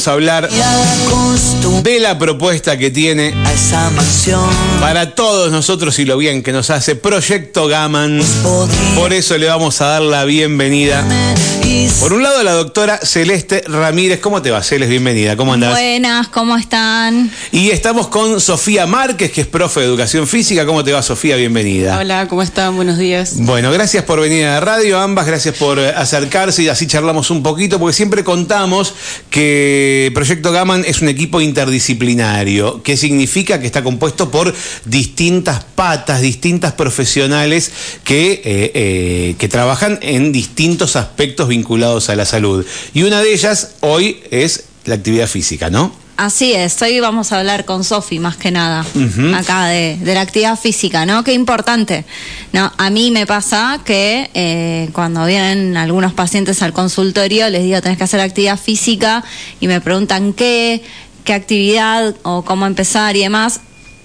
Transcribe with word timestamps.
vamos 0.00 0.08
a 0.08 0.12
hablar 0.12 0.48
de 1.82 2.00
la 2.00 2.18
propuesta 2.18 2.78
que 2.78 2.90
tiene 2.90 3.34
para 4.80 5.14
todos 5.14 5.52
nosotros 5.52 5.98
y 5.98 6.06
lo 6.06 6.16
bien 6.16 6.42
que 6.42 6.52
nos 6.52 6.70
hace 6.70 6.96
Proyecto 6.96 7.66
Gaman. 7.66 8.22
Por 8.94 9.12
eso 9.12 9.36
le 9.36 9.46
vamos 9.46 9.82
a 9.82 9.88
dar 9.88 10.02
la 10.02 10.24
bienvenida. 10.24 11.04
Por 12.00 12.14
un 12.14 12.24
lado, 12.24 12.42
la 12.42 12.54
doctora 12.54 12.98
Celeste 13.00 13.62
Ramírez. 13.68 14.18
¿Cómo 14.18 14.42
te 14.42 14.50
va, 14.50 14.60
Celeste? 14.60 14.90
Bienvenida. 14.90 15.36
¿Cómo 15.36 15.52
andás? 15.52 15.70
Buenas, 15.70 16.26
¿cómo 16.26 16.56
están? 16.56 17.30
Y 17.52 17.70
estamos 17.70 18.08
con 18.08 18.40
Sofía 18.40 18.88
Márquez, 18.88 19.30
que 19.30 19.42
es 19.42 19.46
profe 19.46 19.78
de 19.78 19.86
Educación 19.86 20.26
Física. 20.26 20.66
¿Cómo 20.66 20.82
te 20.82 20.90
va, 20.90 21.00
Sofía? 21.00 21.36
Bienvenida. 21.36 21.96
Hola, 21.96 22.26
¿cómo 22.26 22.42
están? 22.42 22.74
Buenos 22.74 22.98
días. 22.98 23.34
Bueno, 23.36 23.70
gracias 23.70 24.02
por 24.02 24.18
venir 24.18 24.46
a 24.46 24.54
la 24.54 24.60
radio, 24.60 24.98
ambas. 24.98 25.26
Gracias 25.26 25.54
por 25.58 25.78
eh, 25.78 25.90
acercarse 25.90 26.64
y 26.64 26.68
así 26.68 26.88
charlamos 26.88 27.30
un 27.30 27.44
poquito, 27.44 27.78
porque 27.78 27.94
siempre 27.94 28.24
contamos 28.24 28.92
que 29.30 30.10
Proyecto 30.12 30.50
Gaman 30.50 30.84
es 30.84 31.02
un 31.02 31.08
equipo 31.08 31.40
interdisciplinario, 31.40 32.82
que 32.82 32.96
significa 32.96 33.60
que 33.60 33.66
está 33.66 33.84
compuesto 33.84 34.32
por 34.32 34.52
distintas 34.86 35.62
patas, 35.76 36.20
distintas 36.20 36.72
profesionales 36.72 37.70
que, 38.02 38.32
eh, 38.44 38.72
eh, 38.74 39.34
que 39.38 39.48
trabajan 39.48 40.00
en 40.02 40.32
distintos 40.32 40.96
aspectos 40.96 41.46
vinculados 41.46 41.59
a 42.08 42.14
la 42.16 42.24
salud. 42.24 42.64
Y 42.94 43.02
una 43.02 43.20
de 43.20 43.32
ellas 43.32 43.72
hoy 43.80 44.22
es 44.30 44.64
la 44.84 44.94
actividad 44.96 45.26
física, 45.26 45.70
¿no? 45.70 45.92
Así 46.16 46.52
es, 46.52 46.82
hoy 46.82 47.00
vamos 47.00 47.32
a 47.32 47.38
hablar 47.38 47.64
con 47.64 47.82
Sofi 47.82 48.18
más 48.18 48.36
que 48.36 48.50
nada, 48.50 48.84
acá 49.34 49.68
de, 49.68 49.98
la 50.04 50.20
actividad 50.20 50.58
física, 50.58 51.06
¿no? 51.06 51.24
Qué 51.24 51.32
importante. 51.32 52.04
No, 52.52 52.70
a 52.76 52.90
mí 52.90 53.10
me 53.10 53.24
pasa 53.24 53.80
que 53.86 54.28
eh, 54.34 54.90
cuando 54.92 55.24
vienen 55.24 55.78
algunos 55.78 56.12
pacientes 56.12 56.60
al 56.60 56.74
consultorio 56.74 57.48
les 57.48 57.62
digo 57.62 57.80
tenés 57.80 57.96
que 57.96 58.04
hacer 58.04 58.20
actividad 58.20 58.58
física 58.58 59.24
y 59.60 59.66
me 59.66 59.80
preguntan 59.80 60.34
qué, 60.34 60.82
qué 61.24 61.32
actividad 61.32 62.14
o 62.22 62.42
cómo 62.44 62.66
empezar 62.66 63.16
y 63.16 63.20
demás. 63.20 63.60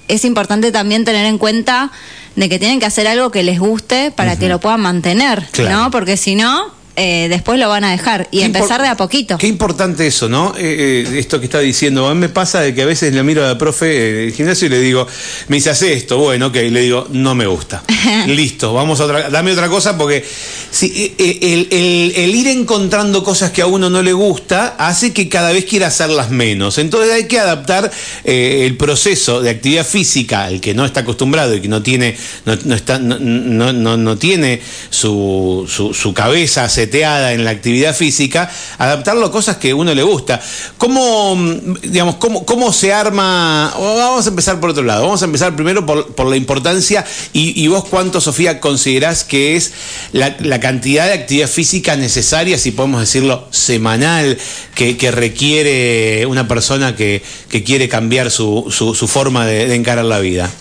Es 0.08 0.24
importante 0.24 0.72
también 0.72 1.04
tener 1.04 1.26
en 1.26 1.38
cuenta 1.38 1.92
de 2.38 2.48
que 2.48 2.60
tienen 2.60 2.80
que 2.80 2.86
hacer 2.86 3.08
algo 3.08 3.30
que 3.30 3.44
les 3.44 3.60
guste 3.60 4.12
para 4.12 4.38
que 4.38 4.48
lo 4.48 4.62
puedan 4.62 4.80
mantener, 4.80 5.46
¿no? 5.70 5.92
Porque 5.92 6.16
si 6.16 6.36
no, 6.36 6.75
eh, 6.98 7.28
después 7.30 7.60
lo 7.60 7.68
van 7.68 7.84
a 7.84 7.92
dejar 7.92 8.28
y 8.32 8.42
empezar 8.42 8.82
de 8.82 8.88
a 8.88 8.96
poquito. 8.96 9.38
Qué 9.38 9.48
importante 9.48 10.08
eso, 10.08 10.30
¿no? 10.30 10.54
Eh, 10.58 11.06
eh, 11.10 11.20
esto 11.20 11.40
que 11.40 11.46
está 11.46 11.60
diciendo. 11.60 12.08
A 12.08 12.14
mí 12.14 12.20
me 12.22 12.30
pasa 12.30 12.62
de 12.62 12.74
que 12.74 12.84
a 12.84 12.86
veces 12.86 13.14
le 13.14 13.22
miro 13.24 13.44
a 13.44 13.50
la 13.50 13.58
profe 13.58 14.10
en 14.10 14.28
el 14.28 14.34
gimnasio 14.34 14.68
y 14.68 14.70
le 14.70 14.80
digo, 14.80 15.06
me 15.50 15.58
dice, 15.58 15.72
hace 15.72 15.94
esto, 15.94 16.18
bueno, 16.18 16.48
ok, 16.48 16.56
le 16.56 16.82
digo, 16.82 17.08
no 17.12 17.36
me 17.36 17.48
gusta. 17.48 17.84
Listo, 18.28 18.74
vamos 18.74 19.02
a 19.02 19.06
otra, 19.06 19.30
dame 19.30 19.52
otra 19.52 19.68
cosa 19.68 19.98
porque 19.98 20.24
si, 20.72 21.14
el, 21.18 21.68
el, 22.16 22.36
ir 22.36 22.48
encontrando 22.48 23.24
cosas 23.24 23.52
que 23.52 23.62
a 23.62 23.68
uno 23.68 23.90
no 23.90 24.02
le 24.02 24.14
gusta 24.14 24.76
hace 24.78 25.12
que 25.12 25.28
cada 25.28 25.52
vez 25.52 25.66
quiera 25.66 25.88
hacerlas 25.88 26.30
menos. 26.30 26.78
Entonces 26.78 27.12
hay 27.12 27.28
que 27.28 27.40
adaptar 27.40 27.92
el 28.24 28.78
proceso 28.78 29.42
de 29.42 29.50
actividad 29.50 29.86
física 29.86 30.46
al 30.46 30.62
que 30.62 30.74
no 30.74 30.86
está 30.86 31.02
acostumbrado 31.02 31.56
y 31.56 31.62
que 31.62 31.68
no 31.68 31.82
tiene, 31.82 32.16
no, 32.46 32.58
no 32.64 32.76
está, 32.76 33.00
no, 33.00 33.20
no, 33.20 33.98
no, 33.98 34.18
tiene 34.18 34.62
su, 34.90 35.70
su, 35.70 35.94
su 35.94 36.14
cabeza 36.14 36.64
en 36.94 37.44
la 37.44 37.52
actividad 37.52 37.96
física, 37.96 38.50
adaptarlo 38.78 39.26
a 39.26 39.32
cosas 39.32 39.58
que 39.58 39.74
uno 39.74 39.94
le 39.94 40.04
gusta. 40.04 40.42
¿Cómo, 40.78 41.38
digamos, 41.82 42.16
cómo, 42.16 42.46
cómo 42.46 42.72
se 42.72 42.94
arma? 42.94 43.74
Vamos 43.78 44.26
a 44.26 44.30
empezar 44.30 44.60
por 44.60 44.72
otro 44.72 44.84
lado. 44.84 45.04
Vamos 45.04 45.22
a 45.22 45.26
empezar 45.26 45.56
primero 45.56 45.86
por, 45.86 46.26
la 46.26 46.38
importancia 46.38 47.06
y, 47.34 47.68
vos 47.68 47.86
cuánto, 47.86 48.22
Sofía, 48.22 48.60
considerás 48.60 49.24
que 49.24 49.56
es 49.56 49.74
la, 50.12 50.60
cantidad 50.60 51.08
de 51.08 51.14
actividad 51.14 51.50
física 51.50 51.96
necesaria, 51.96 52.58
si 52.58 52.72
podemos 52.72 53.02
decirlo, 53.02 53.48
semanal, 53.52 54.38
que, 54.74 55.12
requiere 55.12 56.26
una 56.26 56.48
persona 56.48 56.96
que, 56.96 57.22
quiere 57.66 57.88
cambiar 57.88 58.32
su, 58.32 58.66
su, 58.70 59.08
forma 59.08 59.46
de 59.46 59.74
encarar 59.76 60.06
la 60.06 60.20
vida. 60.20 60.52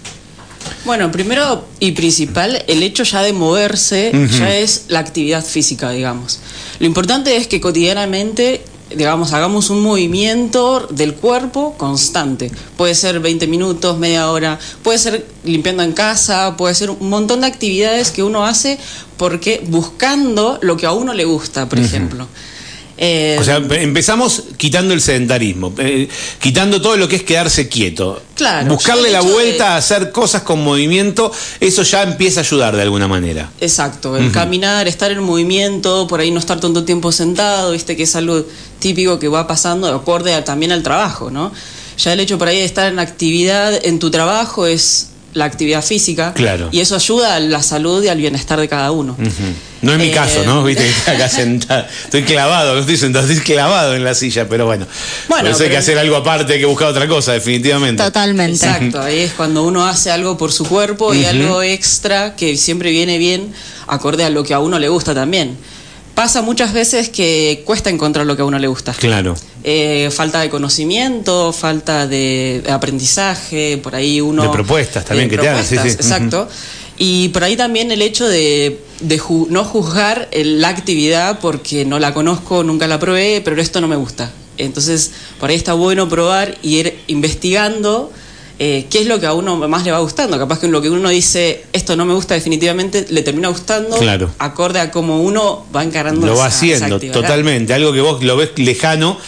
Bueno, 0.85 1.11
primero 1.11 1.65
y 1.81 1.93
principal, 1.93 2.63
el 2.67 2.83
hecho 2.83 3.05
ya 3.05 3.23
de 3.23 3.33
moverse 3.33 4.13
ya 4.39 4.55
es 4.57 4.85
la 4.89 4.99
actividad 4.99 5.45
física, 5.45 5.91
digamos. 5.91 6.41
Lo 6.79 6.87
importante 6.87 7.37
es 7.37 7.47
que 7.47 7.61
cotidianamente 7.61 8.63
digamos, 8.95 9.33
hagamos 9.33 9.71
un 9.71 9.83
movimiento 9.83 10.87
del 10.91 11.15
cuerpo 11.15 11.75
constante. 11.77 12.51
Puede 12.77 12.95
ser 12.95 13.21
20 13.21 13.47
minutos, 13.47 13.99
media 13.99 14.31
hora, 14.31 14.59
puede 14.83 14.99
ser 14.99 15.27
limpiando 15.45 15.83
en 15.83 15.93
casa, 15.93 16.57
puede 16.57 16.75
ser 16.75 16.91
un 16.91 17.09
montón 17.09 17.41
de 17.41 17.47
actividades 17.47 18.11
que 18.11 18.23
uno 18.23 18.45
hace 18.45 18.79
porque 19.17 19.63
buscando 19.67 20.59
lo 20.63 20.77
que 20.77 20.87
a 20.87 20.93
uno 20.93 21.15
le 21.15 21.25
gusta, 21.25 21.69
por 21.69 21.79
ejemplo. 21.79 22.29
Eh, 22.97 23.37
o 23.41 23.45
sea, 23.45 23.57
empezamos 23.57 24.45
quitando 24.57 24.95
el 24.95 25.01
sedentarismo, 25.01 25.75
eh, 25.79 26.09
quitando 26.41 26.81
todo 26.81 26.97
lo 26.97 27.09
que 27.09 27.17
es 27.17 27.23
quedarse 27.25 27.69
quieto. 27.69 28.23
Claro. 28.37 28.69
Buscarle 28.69 29.11
la 29.11 29.21
vuelta 29.21 29.75
a 29.75 29.77
hacer 29.77 30.13
cosas 30.13 30.43
con 30.43 30.63
movimiento, 30.63 31.33
eso 31.61 31.83
ya 31.83 32.03
empieza 32.03 32.41
a 32.41 32.43
ayudar 32.45 32.77
de 32.77 32.83
alguna 32.83 33.09
manera. 33.09 33.51
Exacto, 33.61 34.17
el 34.17 34.31
caminar, 34.31 34.87
estar 34.87 35.11
en 35.11 35.23
movimiento, 35.23 36.07
por 36.07 36.21
ahí 36.21 36.31
no 36.31 36.39
estar 36.39 36.61
tanto 36.61 36.85
tiempo 36.85 37.11
sentado, 37.11 37.73
viste 37.73 37.97
que 37.97 38.05
es 38.05 38.15
algo 38.17 38.45
típico 38.79 39.19
que 39.19 39.29
va 39.29 39.47
pasando 39.47 39.89
acorde 39.89 40.41
también 40.43 40.73
al 40.73 40.83
trabajo, 40.83 41.31
¿no? 41.31 41.53
Ya 41.99 42.13
el 42.13 42.21
hecho 42.21 42.39
por 42.39 42.49
ahí 42.49 42.59
de 42.59 42.65
estar 42.65 42.93
en 42.93 42.99
actividad 42.99 43.87
en 43.87 43.99
tu 43.99 44.11
trabajo 44.11 44.67
es 44.67 45.09
la 45.35 45.45
actividad 45.45 45.85
física. 45.85 46.33
Claro. 46.33 46.69
Y 46.73 46.81
eso 46.81 46.95
ayuda 46.95 47.37
a 47.37 47.41
la 47.41 47.63
salud 47.63 48.03
y 48.03 48.09
al 48.09 48.19
bienestar 48.19 48.59
de 48.59 48.69
cada 48.69 48.91
uno. 48.93 49.17
No 49.83 49.93
es 49.93 49.99
mi 49.99 50.11
caso, 50.11 50.45
¿no? 50.45 50.65
Viste, 50.65 50.89
acá 51.07 51.29
sentado. 51.29 51.85
Estoy 52.05 52.23
clavado, 52.23 52.75
no 52.75 52.81
estoy 52.81 52.97
sentado, 52.97 53.29
estoy 53.29 53.45
clavado 53.45 53.95
en 53.95 54.05
la 54.05 54.15
silla, 54.15 54.49
pero 54.49 54.65
bueno. 54.65 54.87
Bueno, 55.29 55.45
por 55.45 55.53
eso 55.53 55.65
hay 55.65 55.71
que 55.71 55.77
hacer 55.77 55.99
algo 55.99 56.17
aparte, 56.17 56.55
hay 56.55 56.61
que 56.61 56.67
buscar 56.67 56.89
otra 56.89 57.07
cosa, 57.07 57.33
definitivamente. 57.33 58.03
Totalmente. 58.03 58.65
Exacto, 58.65 59.03
ahí 59.03 59.21
es 59.21 59.33
cuando 59.33 59.65
uno 59.65 59.87
hace 59.87 60.11
algo 60.11 60.39
por 60.39 60.53
su 60.53 60.65
cuerpo 60.65 61.13
y 61.13 61.25
algo 61.27 61.63
extra 61.63 62.35
que 62.37 62.57
siempre 62.57 62.91
viene 62.91 63.19
bien 63.19 63.53
acorde 63.87 64.25
a 64.25 64.31
lo 64.31 64.45
que 64.45 64.55
a 64.55 64.61
uno 64.61 64.79
le 64.79 64.89
gusta 64.89 65.15
también 65.15 65.59
pasa 66.15 66.43
muchas 66.43 66.73
veces 66.73 67.09
que 67.09 67.63
cuesta 67.65 67.91
encontrar 67.91 68.27
lo 68.27 68.37
que 68.37 68.43
a 68.43 68.45
uno 68.45 68.59
le 68.59 68.67
gusta. 68.67 68.93
Claro. 68.93 69.37
Eh, 69.63 70.11
falta 70.13 70.41
de 70.41 70.51
conocimiento, 70.51 71.53
falta 71.53 72.07
de 72.07 72.63
aprendizaje, 72.69 73.79
por 73.83 73.95
ahí 73.95 74.21
uno... 74.21 74.43
De 74.43 74.49
propuestas 74.49 75.05
también 75.05 75.29
que 75.29 75.39
te 75.39 75.49
hagan, 75.49 75.65
sí, 75.65 75.77
sí. 75.83 75.89
Exacto. 75.89 76.49
Y 76.97 77.29
por 77.31 77.43
ahí 77.43 77.57
también 77.57 77.91
el 77.91 78.03
hecho 78.03 78.29
de, 78.29 78.81
no 79.49 79.65
juzgar 79.65 80.29
la 80.33 80.69
actividad 80.69 81.41
porque 81.41 81.85
no 81.85 81.99
la 81.99 82.15
conozco, 82.15 82.63
nunca 82.63 82.87
la 82.87 83.01
probé, 83.01 83.43
pero 83.45 83.61
esto 83.61 83.81
no 83.81 83.89
me 83.89 83.97
gusta. 83.97 84.31
Entonces, 84.57 85.11
por 85.41 85.51
ahí 85.51 85.57
está 85.57 85.73
bueno 85.73 86.09
probar 86.09 86.57
y 86.63 86.77
ir 86.77 86.99
investigando 87.09 88.13
eh, 88.59 88.87
qué 88.89 89.01
es 89.01 89.07
lo 89.07 89.19
que 89.19 89.27
a 89.27 89.33
uno 89.33 89.57
más 89.57 89.85
le 89.85 89.91
va 89.91 89.99
gustando. 89.99 90.39
Capaz 90.39 90.61
que 90.61 90.69
lo 90.69 90.81
que 90.81 90.91
uno 90.91 91.09
dice, 91.09 91.65
esto 91.73 91.97
no 91.97 92.05
me 92.05 92.15
gusta 92.15 92.35
definitivamente, 92.35 93.07
le 93.09 93.23
termina 93.23 93.49
gustando 93.49 93.97
claro. 93.99 94.31
acorde 94.39 94.81
a 94.81 94.91
cómo 94.91 95.23
uno 95.23 95.67
va 95.75 95.83
encarando 95.83 96.27
Lo 96.27 96.37
va 96.37 96.47
haciendo, 96.47 97.01
totalmente. 97.01 97.75
Algo 97.75 97.93
que 97.93 98.01
vos 98.01 98.23
lo 98.23 98.37
ves 98.37 98.51
lejano. 98.57 99.19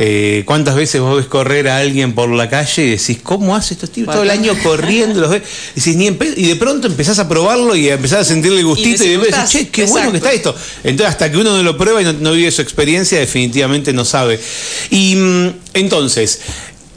Eh, 0.00 0.44
¿Cuántas 0.46 0.76
veces 0.76 1.00
vos 1.00 1.16
ves 1.16 1.26
correr 1.26 1.66
a 1.66 1.78
alguien 1.78 2.14
por 2.14 2.28
la 2.28 2.48
calle 2.48 2.84
y 2.84 2.90
decís, 2.90 3.18
¿cómo 3.20 3.56
hace 3.56 3.74
estos 3.74 3.90
tipos 3.90 4.14
todo 4.14 4.22
el 4.22 4.30
año 4.30 4.54
corriendo? 4.62 5.20
Los 5.20 5.30
ves? 5.30 5.42
Y, 5.74 6.46
de 6.46 6.54
pronto 6.54 6.86
empezás 6.86 7.18
a 7.18 7.28
probarlo 7.28 7.74
y 7.74 7.88
empezás 7.88 8.20
a 8.20 8.24
sentirle 8.24 8.62
gustito 8.62 9.02
y, 9.02 9.08
después 9.08 9.32
decís, 9.32 9.50
che, 9.50 9.68
qué 9.70 9.86
bueno 9.86 10.12
que 10.12 10.18
está 10.18 10.30
esto. 10.30 10.54
Entonces, 10.84 11.08
hasta 11.08 11.32
que 11.32 11.38
uno 11.38 11.56
no 11.56 11.64
lo 11.64 11.76
prueba 11.76 12.00
y 12.00 12.04
no, 12.04 12.30
vive 12.30 12.52
su 12.52 12.62
experiencia, 12.62 13.18
definitivamente 13.18 13.92
no 13.92 14.04
sabe. 14.04 14.38
Y 14.90 15.16
mm, 15.16 15.48
entonces, 15.74 16.42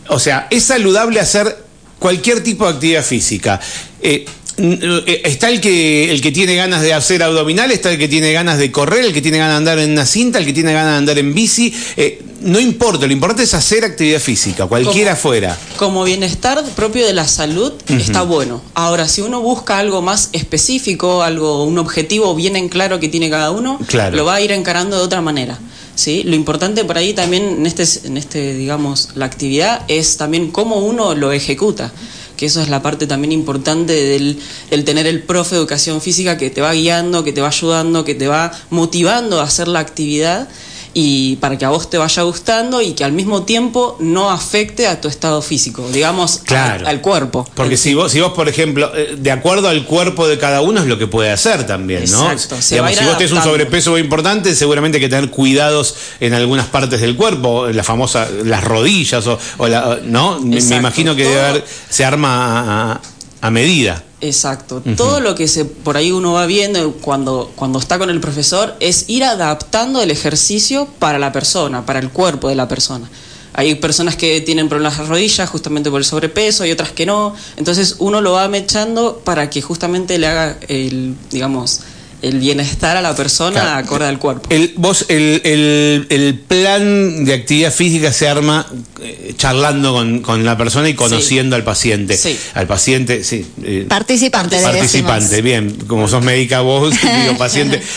o 0.10 0.20
sea, 0.20 0.48
es 0.52 0.66
saludable 0.66 1.20
hacer 1.20 1.61
cualquier 2.02 2.42
tipo 2.42 2.66
de 2.66 2.72
actividad 2.72 3.04
física. 3.04 3.60
Eh, 4.02 4.26
eh, 4.58 5.22
está 5.24 5.50
el 5.50 5.62
que, 5.62 6.12
el 6.12 6.20
que 6.20 6.32
tiene 6.32 6.56
ganas 6.56 6.82
de 6.82 6.94
hacer 6.94 7.22
abdominal, 7.22 7.72
está 7.72 7.92
el 7.92 8.00
que 8.00 8.08
tiene 8.08 8.34
ganas 8.34 8.58
de 8.58 8.72
correr, 8.72 9.06
el 9.06 9.14
que 9.14 9.22
tiene 9.22 9.38
ganas 9.38 9.54
de 9.54 9.58
andar 9.58 9.80
en 9.80 9.92
una 9.92 10.08
cinta, 10.08 10.40
el 10.40 10.46
que 10.46 10.52
tiene 10.52 10.74
ganas 10.74 10.94
de 10.94 10.98
andar 10.98 11.20
en 11.20 11.32
bici. 11.36 11.72
Eh, 11.98 12.24
no 12.42 12.60
importa, 12.60 13.06
lo 13.06 13.14
importante 13.14 13.44
es 13.44 13.54
hacer 13.54 13.86
actividad 13.86 14.20
física, 14.20 14.66
cualquiera 14.66 15.16
fuera. 15.16 15.56
Como 15.78 16.04
bienestar 16.04 16.64
propio 16.76 17.06
de 17.06 17.14
la 17.14 17.28
salud 17.28 17.72
está 17.88 18.24
bueno. 18.24 18.64
Ahora, 18.74 19.08
si 19.08 19.22
uno 19.22 19.42
busca 19.42 19.78
algo 19.78 20.02
más 20.02 20.30
específico, 20.34 21.22
algo, 21.22 21.64
un 21.64 21.78
objetivo 21.78 22.34
bien 22.34 22.56
en 22.56 22.68
claro 22.68 23.00
que 23.00 23.10
tiene 23.10 23.30
cada 23.30 23.52
uno, 23.52 23.80
lo 24.12 24.26
va 24.26 24.36
a 24.36 24.42
ir 24.42 24.52
encarando 24.52 24.98
de 24.98 25.04
otra 25.04 25.22
manera. 25.22 25.60
¿Sí? 26.02 26.24
Lo 26.24 26.36
importante 26.36 26.84
por 26.84 26.98
ahí 26.98 27.14
también 27.14 27.44
en 27.44 27.66
este, 27.68 28.08
en 28.08 28.18
este, 28.18 28.56
digamos, 28.56 29.10
la 29.16 29.26
actividad 29.26 29.84
es 29.88 30.18
también 30.18 30.52
cómo 30.52 30.78
uno 30.78 31.14
lo 31.14 31.32
ejecuta 31.32 31.94
que 32.38 32.48
eso 32.48 32.60
es 32.60 32.70
la 32.70 32.82
parte 32.82 33.06
también 33.06 33.32
importante 33.32 33.94
del 33.94 34.40
el 34.72 34.84
tener 34.84 35.06
el 35.06 35.22
profe 35.22 35.54
de 35.54 35.62
educación 35.62 36.02
física 36.02 36.38
que 36.38 36.50
te 36.50 36.60
va 36.60 36.74
guiando, 36.74 37.24
que 37.24 37.34
te 37.34 37.42
va 37.42 37.50
ayudando, 37.50 38.04
que 38.04 38.16
te 38.16 38.28
va 38.28 38.52
motivando 38.72 39.40
a 39.40 39.44
hacer 39.44 39.68
la 39.68 39.78
actividad 39.78 40.50
y 40.94 41.38
para 41.38 41.58
que 41.58 41.64
a 41.66 41.70
vos 41.70 41.90
te 41.90 41.98
vaya 41.98 42.24
gustando 42.24 42.82
y 42.82 42.94
que 42.94 43.04
al 43.06 43.14
mismo 43.14 43.44
tiempo 43.44 43.96
no 44.00 44.30
afecte 44.30 44.88
a 44.88 45.00
tu 45.00 45.08
estado 45.08 45.42
físico, 45.42 45.88
digamos, 45.90 46.40
Claro. 46.44 46.82
al, 46.82 46.88
al 46.98 47.02
cuerpo. 47.02 47.48
Porque 47.56 47.78
si 47.78 47.94
vos, 47.94 48.12
si 48.12 48.20
vos, 48.20 48.34
por 48.34 48.50
ejemplo, 48.50 48.92
eh, 48.96 49.16
de 49.18 49.32
acuerdo 49.32 49.70
al 49.70 49.86
cuerpo 49.86 50.28
de 50.28 50.38
cada 50.38 50.62
uno 50.62 50.82
es 50.82 50.88
lo 50.88 50.98
que 50.98 51.08
puede 51.08 51.32
hacer 51.32 51.66
también, 51.66 52.04
¿no? 52.12 52.30
Exacto, 52.32 52.62
se 52.62 52.76
Digamos, 52.76 52.88
va 52.88 52.90
a 52.90 52.92
ir 52.92 53.00
si 53.00 53.06
vos 53.06 53.18
tenés 53.18 53.32
un 53.32 53.42
sobrepeso 53.44 53.92
muy 53.92 54.02
importante, 54.02 54.54
seguramente 54.56 54.98
hay 54.98 55.02
que 55.04 55.10
tener 55.10 55.30
cuidados 55.30 55.96
en 56.20 56.34
algunas 56.34 56.68
partes 56.68 57.00
del 57.00 57.16
cuerpo, 57.16 57.68
la 57.68 57.84
famosa, 57.84 58.28
las 58.44 58.64
rodillas, 58.64 59.26
o, 59.28 59.40
o 59.58 59.68
la, 59.68 60.00
¿no? 60.04 60.40
Me- 60.42 60.62
Me 60.62 60.76
imagino 60.76 61.16
que 61.16 61.24
debe 61.24 61.42
haber, 61.42 61.66
se 61.90 62.04
arma 62.04 62.92
a, 62.94 63.02
a 63.42 63.50
medida. 63.52 64.04
Exacto. 64.22 64.84
Todo 64.96 65.20
lo 65.20 65.36
que 65.36 65.48
se 65.48 65.66
por 65.66 65.98
ahí 65.98 66.12
uno 66.12 66.34
va 66.34 66.46
viendo 66.46 66.94
cuando, 66.94 67.52
cuando 67.56 67.80
está 67.80 67.98
con 67.98 68.10
el 68.10 68.20
profesor 68.20 68.76
es 68.80 69.06
ir 69.08 69.24
adaptando 69.24 70.02
el 70.02 70.12
ejercicio 70.12 70.88
para 71.00 71.18
la 71.18 71.32
persona, 71.32 71.86
para 71.86 72.00
el 72.00 72.10
cuerpo 72.12 72.48
de 72.48 72.56
la 72.56 72.68
persona. 72.68 73.10
Hay 73.54 73.76
personas 73.76 74.16
que 74.16 74.40
tienen 74.42 74.70
problemas 74.70 74.98
de 74.98 75.04
las 75.04 75.10
rodillas 75.10 75.50
justamente 75.50 75.90
por 75.90 76.00
el 76.00 76.06
sobrepeso 76.06 76.66
y 76.66 76.72
otras 76.72 76.92
que 76.92 77.06
no. 77.06 77.36
Entonces 77.58 77.96
uno 78.00 78.22
lo 78.22 78.34
va 78.34 78.48
mechando 78.48 79.22
para 79.26 79.50
que 79.50 79.62
justamente 79.62 80.18
le 80.18 80.28
haga 80.28 80.58
el, 80.68 81.16
digamos, 81.32 81.82
el 82.22 82.40
bienestar 82.40 82.98
a 82.98 83.02
la 83.02 83.16
persona 83.16 83.62
Claro. 83.62 83.80
acorde 83.86 84.06
al 84.06 84.20
cuerpo. 84.20 84.48
El, 84.50 84.74
vos, 84.78 85.06
el, 85.10 85.42
el- 85.44 86.06
el 86.10 86.36
plan 86.36 87.26
de 87.26 87.34
actividad 87.34 87.74
física 87.74 88.14
se 88.14 88.28
arma 88.28 88.66
eh, 89.02 89.34
charlando 89.38 89.94
con, 89.94 90.22
con 90.22 90.46
la 90.46 90.56
persona 90.58 90.88
y 90.90 90.94
conociendo 90.94 91.56
al 91.56 91.64
paciente. 91.64 92.16
Sí. 92.18 92.38
Al 92.54 92.68
paciente, 92.68 93.24
sí. 93.24 93.46
eh, 93.64 93.86
Participante, 93.90 94.62
Participante, 94.62 95.42
bien. 95.42 95.76
Como 95.88 96.08
sos 96.08 96.24
médica 96.24 96.62
vos, 96.62 96.94
digo 97.24 97.38
paciente. 97.38 97.82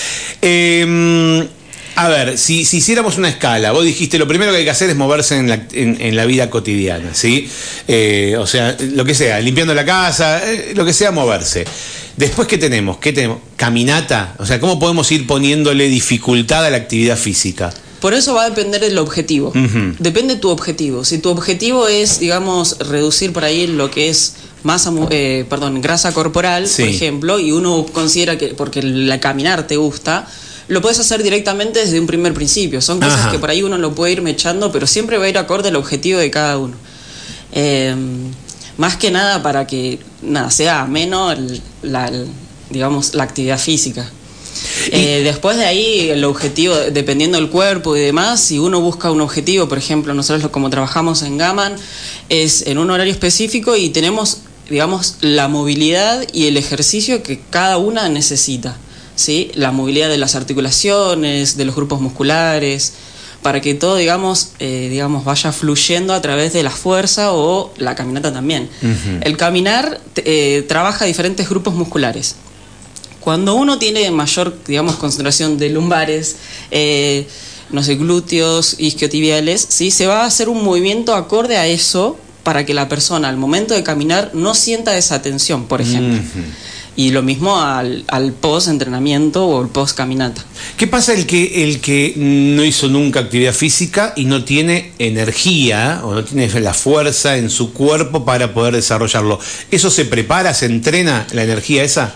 Eh, 0.46 1.48
a 1.96 2.08
ver, 2.08 2.38
si, 2.38 2.64
si 2.64 2.78
hiciéramos 2.78 3.18
una 3.18 3.28
escala, 3.28 3.72
vos 3.72 3.84
dijiste 3.84 4.18
lo 4.18 4.26
primero 4.26 4.50
que 4.52 4.58
hay 4.58 4.64
que 4.64 4.70
hacer 4.70 4.90
es 4.90 4.96
moverse 4.96 5.36
en 5.36 5.48
la, 5.48 5.66
en, 5.72 5.96
en 6.00 6.16
la 6.16 6.24
vida 6.26 6.50
cotidiana, 6.50 7.14
¿sí? 7.14 7.48
Eh, 7.88 8.36
o 8.38 8.46
sea, 8.46 8.76
lo 8.94 9.04
que 9.04 9.14
sea, 9.14 9.40
limpiando 9.40 9.74
la 9.74 9.84
casa, 9.84 10.40
eh, 10.50 10.72
lo 10.74 10.84
que 10.84 10.92
sea, 10.92 11.10
moverse. 11.12 11.64
Después, 12.16 12.46
¿qué 12.48 12.58
tenemos? 12.58 12.98
¿Qué 12.98 13.12
tenemos? 13.12 13.38
Caminata. 13.56 14.34
O 14.38 14.46
sea, 14.46 14.60
¿cómo 14.60 14.78
podemos 14.78 15.10
ir 15.12 15.26
poniéndole 15.26 15.88
dificultad 15.88 16.64
a 16.64 16.70
la 16.70 16.76
actividad 16.76 17.16
física? 17.16 17.72
Por 18.00 18.12
eso 18.14 18.34
va 18.34 18.44
a 18.44 18.50
depender 18.50 18.80
del 18.82 18.98
objetivo. 18.98 19.48
Ujú. 19.48 19.94
Depende 19.98 20.34
de 20.34 20.40
tu 20.40 20.50
objetivo. 20.50 21.04
Si 21.04 21.18
tu 21.18 21.30
objetivo 21.30 21.88
es, 21.88 22.20
digamos, 22.20 22.78
reducir 22.78 23.32
por 23.32 23.44
ahí 23.44 23.66
lo 23.66 23.90
que 23.90 24.10
es 24.10 24.34
masa, 24.62 24.92
eh, 25.10 25.44
perdón, 25.48 25.80
grasa 25.80 26.12
corporal, 26.12 26.68
Sí. 26.68 26.82
por 26.82 26.90
ejemplo, 26.90 27.38
y 27.40 27.50
uno 27.52 27.86
considera 27.92 28.36
que 28.38 28.48
porque 28.48 28.82
la 28.82 29.20
caminar 29.20 29.66
te 29.66 29.76
gusta, 29.76 30.28
lo 30.68 30.80
puedes 30.80 30.98
hacer 30.98 31.22
directamente 31.22 31.80
desde 31.80 32.00
un 32.00 32.06
primer 32.06 32.32
principio. 32.34 32.80
Son 32.80 32.98
cosas 33.00 33.20
Ajá. 33.20 33.30
que 33.32 33.38
por 33.38 33.50
ahí 33.50 33.62
uno 33.62 33.78
lo 33.78 33.94
puede 33.94 34.12
ir 34.12 34.22
mechando, 34.22 34.72
pero 34.72 34.86
siempre 34.86 35.18
va 35.18 35.26
a 35.26 35.28
ir 35.28 35.38
acorde 35.38 35.68
al 35.68 35.76
objetivo 35.76 36.18
de 36.20 36.30
cada 36.30 36.58
uno. 36.58 36.74
Eh, 37.52 37.94
más 38.76 38.96
que 38.96 39.10
nada 39.10 39.42
para 39.42 39.66
que 39.66 40.00
nada 40.22 40.50
sea 40.50 40.80
ameno 40.82 41.30
el- 41.32 41.60
la, 41.82 42.08
el- 42.08 42.26
digamos, 42.70 43.14
la 43.14 43.22
actividad 43.24 43.58
física. 43.58 44.10
Eh, 44.90 45.20
después 45.24 45.56
de 45.56 45.64
ahí, 45.66 46.10
el 46.10 46.24
objetivo, 46.24 46.74
dependiendo 46.74 47.36
del 47.38 47.50
cuerpo 47.50 47.96
y 47.96 48.00
demás, 48.00 48.40
si 48.40 48.58
uno 48.58 48.80
busca 48.80 49.10
un 49.10 49.20
objetivo, 49.20 49.68
por 49.68 49.78
ejemplo, 49.78 50.14
nosotros 50.14 50.42
lo- 50.42 50.50
como 50.52 50.70
trabajamos 50.70 51.22
en 51.22 51.38
Gaman, 51.38 51.76
es 52.28 52.62
en 52.66 52.78
un 52.78 52.90
horario 52.90 53.12
específico 53.12 53.76
y 53.76 53.90
tenemos, 53.90 54.38
digamos, 54.70 55.16
la 55.20 55.48
movilidad 55.48 56.24
y 56.32 56.46
el 56.46 56.56
ejercicio 56.56 57.22
que 57.22 57.40
cada 57.50 57.76
una 57.78 58.08
necesita. 58.08 58.76
¿Sí? 59.16 59.50
La 59.54 59.70
movilidad 59.72 60.08
de 60.08 60.18
las 60.18 60.34
articulaciones, 60.34 61.56
de 61.56 61.64
los 61.64 61.74
grupos 61.74 62.00
musculares, 62.00 62.94
para 63.42 63.60
que 63.60 63.74
todo, 63.74 63.96
digamos, 63.96 64.52
eh, 64.58 64.88
digamos, 64.90 65.24
vaya 65.24 65.52
fluyendo 65.52 66.14
a 66.14 66.22
través 66.22 66.54
de 66.54 66.62
la 66.62 66.70
fuerza 66.70 67.32
o 67.32 67.72
la 67.76 67.94
caminata 67.94 68.32
también. 68.32 68.70
El 69.20 69.36
caminar 69.36 70.00
eh, 70.16 70.64
trabaja 70.66 71.04
diferentes 71.04 71.48
grupos 71.48 71.74
musculares. 71.74 72.36
Cuando 73.20 73.54
uno 73.54 73.78
tiene 73.78 74.10
mayor, 74.10 74.56
digamos, 74.66 74.96
concentración 74.96 75.58
de 75.58 75.68
lumbares, 75.68 76.36
eh, 76.70 77.26
no 77.70 77.82
sé, 77.82 77.96
glúteos, 77.96 78.76
isquiotibiales, 78.78 79.66
¿sí? 79.68 79.90
se 79.90 80.06
va 80.06 80.22
a 80.22 80.26
hacer 80.26 80.48
un 80.48 80.64
movimiento 80.64 81.14
acorde 81.14 81.58
a 81.58 81.66
eso 81.66 82.16
para 82.44 82.64
que 82.64 82.72
la 82.72 82.88
persona 82.88 83.28
al 83.28 83.36
momento 83.36 83.74
de 83.74 83.82
caminar 83.82 84.30
no 84.32 84.54
sienta 84.54 84.96
esa 84.96 85.20
tensión, 85.20 85.66
por 85.66 85.80
ejemplo. 85.82 86.22
Y 86.96 87.10
lo 87.10 87.22
mismo 87.22 87.60
al, 87.60 88.04
al 88.08 88.32
post-entrenamiento 88.32 89.46
o 89.46 89.62
el 89.62 89.68
post-caminata. 89.68 90.44
¿Qué 90.76 90.86
pasa 90.86 91.12
el 91.12 91.26
que, 91.26 91.64
el 91.64 91.80
que 91.80 92.14
no 92.16 92.64
hizo 92.64 92.88
nunca 92.88 93.20
actividad 93.20 93.52
física 93.52 94.12
y 94.16 94.26
no 94.26 94.44
tiene 94.44 94.92
energía 94.98 96.00
o 96.04 96.14
no 96.14 96.24
tiene 96.24 96.48
la 96.60 96.74
fuerza 96.74 97.36
en 97.36 97.50
su 97.50 97.72
cuerpo 97.72 98.24
para 98.24 98.54
poder 98.54 98.74
desarrollarlo? 98.74 99.40
¿Eso 99.70 99.90
se 99.90 100.04
prepara, 100.04 100.54
se 100.54 100.66
entrena 100.66 101.26
la 101.32 101.42
energía 101.42 101.82
esa? 101.82 102.14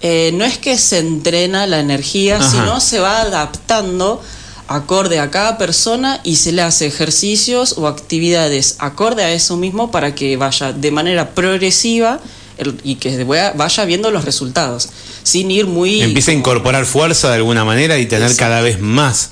Eh, 0.00 0.30
no 0.34 0.44
es 0.44 0.58
que 0.58 0.78
se 0.78 0.98
entrena 0.98 1.66
la 1.66 1.80
energía, 1.80 2.36
Ajá. 2.36 2.50
sino 2.50 2.80
se 2.80 3.00
va 3.00 3.22
adaptando 3.22 4.22
acorde 4.68 5.20
a 5.20 5.30
cada 5.30 5.58
persona 5.58 6.20
y 6.24 6.36
se 6.36 6.52
le 6.52 6.62
hace 6.62 6.86
ejercicios 6.86 7.76
o 7.78 7.86
actividades 7.86 8.76
acorde 8.78 9.22
a 9.22 9.32
eso 9.32 9.56
mismo 9.56 9.90
para 9.90 10.14
que 10.14 10.36
vaya 10.36 10.72
de 10.72 10.90
manera 10.90 11.30
progresiva 11.34 12.20
el- 12.58 12.76
y 12.84 12.96
que 12.96 13.24
vaya 13.24 13.52
vaya 13.54 13.84
viendo 13.84 14.10
los 14.10 14.24
resultados, 14.24 14.88
sin 15.22 15.50
ir 15.50 15.66
muy... 15.66 16.02
Empieza 16.02 16.30
a 16.30 16.34
incorporar 16.34 16.86
fuerza 16.86 17.28
de 17.30 17.36
alguna 17.36 17.64
manera 17.64 17.98
y 17.98 18.06
tener 18.06 18.34
cada 18.36 18.60
vez 18.60 18.80
más. 18.80 19.30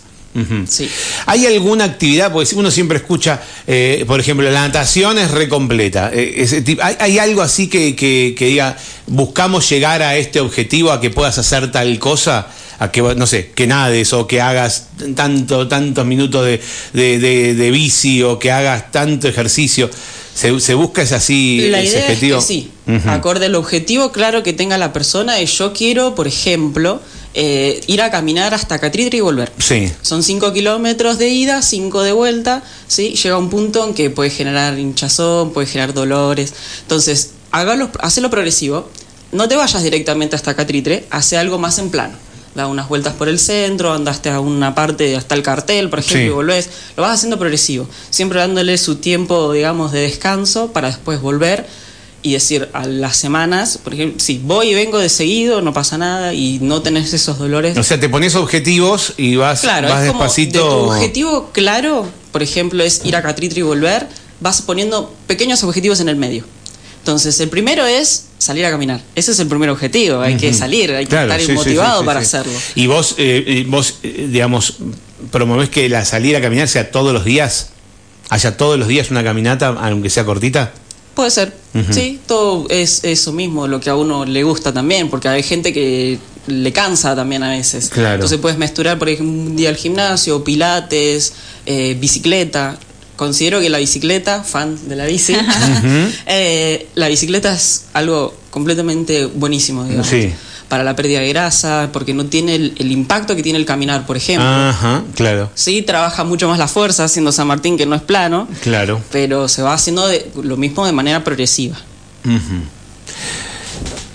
Sí. 0.68 0.90
¿Hay 1.26 1.46
alguna 1.46 1.84
actividad? 1.84 2.32
Porque 2.32 2.56
uno 2.56 2.68
siempre 2.72 2.98
escucha, 2.98 3.40
eh, 3.68 4.04
por 4.04 4.18
ejemplo, 4.18 4.50
la 4.50 4.62
natación 4.66 5.16
es 5.16 5.30
recompleta. 5.30 6.10
Eh, 6.12 6.34
ese 6.38 6.64
¿hay, 6.82 6.96
hay 6.98 7.18
algo 7.20 7.40
así 7.40 7.68
que, 7.68 7.94
que- 7.94 8.34
que 8.36 8.46
diga, 8.46 8.76
buscamos 9.06 9.68
llegar 9.70 10.02
a 10.02 10.16
este 10.16 10.40
objetivo, 10.40 10.90
a 10.90 11.00
que 11.00 11.10
puedas 11.10 11.38
hacer 11.38 11.70
tal 11.70 12.00
cosa? 12.00 12.48
A 12.80 12.90
que, 12.90 13.00
no 13.00 13.28
sé, 13.28 13.52
que 13.54 13.68
nades 13.68 14.12
o 14.12 14.26
que 14.26 14.40
hagas 14.40 14.88
tanto, 15.14 15.68
tantos 15.68 16.04
minutos 16.04 16.44
de, 16.44 16.60
de- 16.92 17.20
de- 17.20 17.54
de 17.54 17.70
bici 17.70 18.20
o 18.24 18.36
que 18.40 18.50
hagas 18.50 18.90
tanto 18.90 19.28
ejercicio. 19.28 19.88
¿Se, 20.34 20.58
se 20.60 20.74
busca 20.74 21.02
ese 21.02 21.14
así, 21.14 21.68
La 21.70 21.80
ese 21.80 21.92
idea 21.98 22.02
objetivo? 22.06 22.38
es 22.38 22.44
que 22.44 22.52
sí, 22.52 22.70
acorde 23.06 23.46
al 23.46 23.54
objetivo 23.54 24.10
claro 24.12 24.42
que 24.42 24.52
tenga 24.52 24.76
la 24.78 24.92
persona 24.92 25.40
y 25.40 25.46
yo 25.46 25.72
quiero, 25.72 26.14
por 26.14 26.26
ejemplo, 26.26 27.00
eh, 27.34 27.80
ir 27.86 28.02
a 28.02 28.10
caminar 28.10 28.52
hasta 28.54 28.78
Catritre 28.78 29.18
y 29.18 29.20
volver. 29.20 29.52
Sí. 29.58 29.90
Son 30.02 30.22
5 30.22 30.52
kilómetros 30.52 31.18
de 31.18 31.28
ida, 31.28 31.62
5 31.62 32.02
de 32.02 32.12
vuelta, 32.12 32.62
¿sí? 32.88 33.14
Llega 33.14 33.38
un 33.38 33.50
punto 33.50 33.86
en 33.86 33.94
que 33.94 34.10
puede 34.10 34.30
generar 34.30 34.78
hinchazón, 34.78 35.52
puede 35.52 35.66
generar 35.66 35.94
dolores. 35.94 36.52
Entonces, 36.82 37.30
hágalo, 37.50 37.90
hacelo 38.00 38.30
progresivo. 38.30 38.88
No 39.32 39.48
te 39.48 39.56
vayas 39.56 39.82
directamente 39.82 40.36
hasta 40.36 40.54
Catritre, 40.54 41.06
hace 41.10 41.36
algo 41.36 41.58
más 41.58 41.78
en 41.78 41.90
plano. 41.90 42.14
Da 42.54 42.68
unas 42.68 42.88
vueltas 42.88 43.14
por 43.14 43.28
el 43.28 43.38
centro, 43.40 43.92
andaste 43.92 44.30
a 44.30 44.38
una 44.38 44.74
parte 44.76 45.16
hasta 45.16 45.34
el 45.34 45.42
cartel, 45.42 45.90
por 45.90 45.98
ejemplo, 45.98 46.20
Sí. 46.20 46.26
y 46.26 46.28
volvés. 46.30 46.70
Lo 46.96 47.02
vas 47.02 47.14
haciendo 47.14 47.36
progresivo, 47.38 47.88
siempre 48.10 48.38
dándole 48.38 48.78
su 48.78 48.96
tiempo, 48.96 49.52
digamos, 49.52 49.90
de 49.90 50.00
descanso 50.02 50.72
para 50.72 50.86
después 50.88 51.20
volver 51.20 51.66
y 52.22 52.32
decir 52.32 52.68
a 52.72 52.86
las 52.86 53.16
semanas, 53.16 53.78
por 53.82 53.92
ejemplo, 53.92 54.18
si 54.20 54.38
voy 54.38 54.68
y 54.68 54.74
vengo 54.74 54.98
de 54.98 55.08
seguido, 55.08 55.62
no 55.62 55.72
pasa 55.72 55.98
nada 55.98 56.32
y 56.32 56.58
no 56.62 56.80
tenés 56.80 57.12
esos 57.12 57.38
dolores. 57.38 57.76
O 57.76 57.82
sea, 57.82 57.98
te 57.98 58.08
pones 58.08 58.34
objetivos 58.36 59.14
y 59.16 59.34
vas, 59.36 59.60
Claro, 59.60 59.88
vas 59.88 60.02
es 60.04 60.08
como 60.12 60.22
despacito. 60.22 60.58
de 60.64 60.70
tu 60.70 60.90
objetivo 60.92 61.50
claro, 61.52 62.06
por 62.32 62.42
ejemplo, 62.42 62.82
es 62.84 63.02
ir 63.04 63.16
a 63.16 63.22
Catritre 63.22 63.58
y 63.60 63.62
volver, 63.62 64.06
vas 64.40 64.62
poniendo 64.62 65.12
pequeños 65.26 65.62
objetivos 65.64 65.98
en 66.00 66.08
el 66.08 66.16
medio. 66.16 66.44
Entonces, 67.04 67.38
el 67.40 67.50
primero 67.50 67.84
es 67.84 68.28
salir 68.38 68.64
a 68.64 68.70
caminar. 68.70 68.98
Ese 69.14 69.32
es 69.32 69.38
el 69.38 69.46
primer 69.46 69.68
objetivo. 69.68 70.22
Hay 70.22 70.38
que 70.38 70.54
salir, 70.54 70.90
hay 70.90 71.04
que 71.04 71.10
Claro, 71.10 71.32
estar 71.32 71.46
sí, 71.46 71.52
motivado 71.52 71.98
sí, 71.98 72.00
sí, 72.00 72.06
para 72.06 72.20
hacerlo. 72.20 72.52
Y 72.76 72.86
vos, 72.86 73.16
eh, 73.18 73.44
eh, 73.46 73.66
vos 73.68 73.96
eh, 74.02 74.26
digamos, 74.30 74.78
promovés 75.30 75.68
que 75.68 75.86
la 75.90 76.06
salida 76.06 76.38
a 76.38 76.40
caminar 76.40 76.66
sea 76.66 76.90
todos 76.90 77.12
los 77.12 77.26
días, 77.26 77.68
haya 78.30 78.56
todos 78.56 78.78
los 78.78 78.88
días 78.88 79.10
una 79.10 79.22
caminata, 79.22 79.66
aunque 79.66 80.08
sea 80.08 80.24
cortita. 80.24 80.72
Puede 81.14 81.30
ser, 81.30 81.54
sí, 81.90 82.20
todo 82.26 82.66
es 82.70 83.04
eso 83.04 83.34
mismo, 83.34 83.68
lo 83.68 83.80
que 83.80 83.90
a 83.90 83.96
uno 83.96 84.24
le 84.24 84.42
gusta 84.42 84.72
también, 84.72 85.10
porque 85.10 85.28
hay 85.28 85.42
gente 85.42 85.74
que 85.74 86.18
le 86.46 86.72
cansa 86.72 87.14
también 87.14 87.42
a 87.42 87.50
veces. 87.50 87.90
Claro. 87.90 88.14
Entonces 88.14 88.38
puedes 88.38 88.56
mezclar, 88.56 88.98
por 88.98 89.10
ejemplo, 89.10 89.30
un 89.30 89.56
día 89.56 89.68
al 89.68 89.76
gimnasio, 89.76 90.42
pilates, 90.42 91.34
eh, 91.66 91.98
bicicleta. 92.00 92.78
Considero 93.16 93.60
que 93.60 93.70
la 93.70 93.78
bicicleta, 93.78 94.42
fan 94.42 94.76
de 94.88 94.96
la 94.96 95.06
bici, 95.06 95.36
eh, 96.26 96.88
la 96.94 97.08
bicicleta 97.08 97.54
es 97.54 97.84
algo 97.92 98.34
completamente 98.50 99.26
buenísimo, 99.26 99.84
digamos. 99.84 100.06
Sí. 100.08 100.32
Para 100.68 100.82
la 100.82 100.96
pérdida 100.96 101.20
de 101.20 101.28
grasa, 101.28 101.90
porque 101.92 102.14
no 102.14 102.26
tiene 102.26 102.54
el, 102.56 102.72
el 102.78 102.90
impacto 102.90 103.36
que 103.36 103.42
tiene 103.42 103.58
el 103.58 103.66
caminar, 103.66 104.06
por 104.06 104.16
ejemplo. 104.16 104.48
Ajá, 104.48 105.04
claro, 105.14 105.50
Sí, 105.54 105.82
trabaja 105.82 106.24
mucho 106.24 106.48
más 106.48 106.58
la 106.58 106.66
fuerza 106.66 107.04
haciendo 107.04 107.30
San 107.30 107.46
Martín, 107.46 107.76
que 107.76 107.86
no 107.86 107.94
es 107.94 108.02
plano, 108.02 108.48
claro. 108.62 109.00
pero 109.12 109.46
se 109.46 109.62
va 109.62 109.74
haciendo 109.74 110.06
de- 110.08 110.26
lo 110.42 110.56
mismo 110.56 110.84
de 110.86 110.92
manera 110.92 111.22
progresiva. 111.22 111.76
Ujú. 112.24 112.64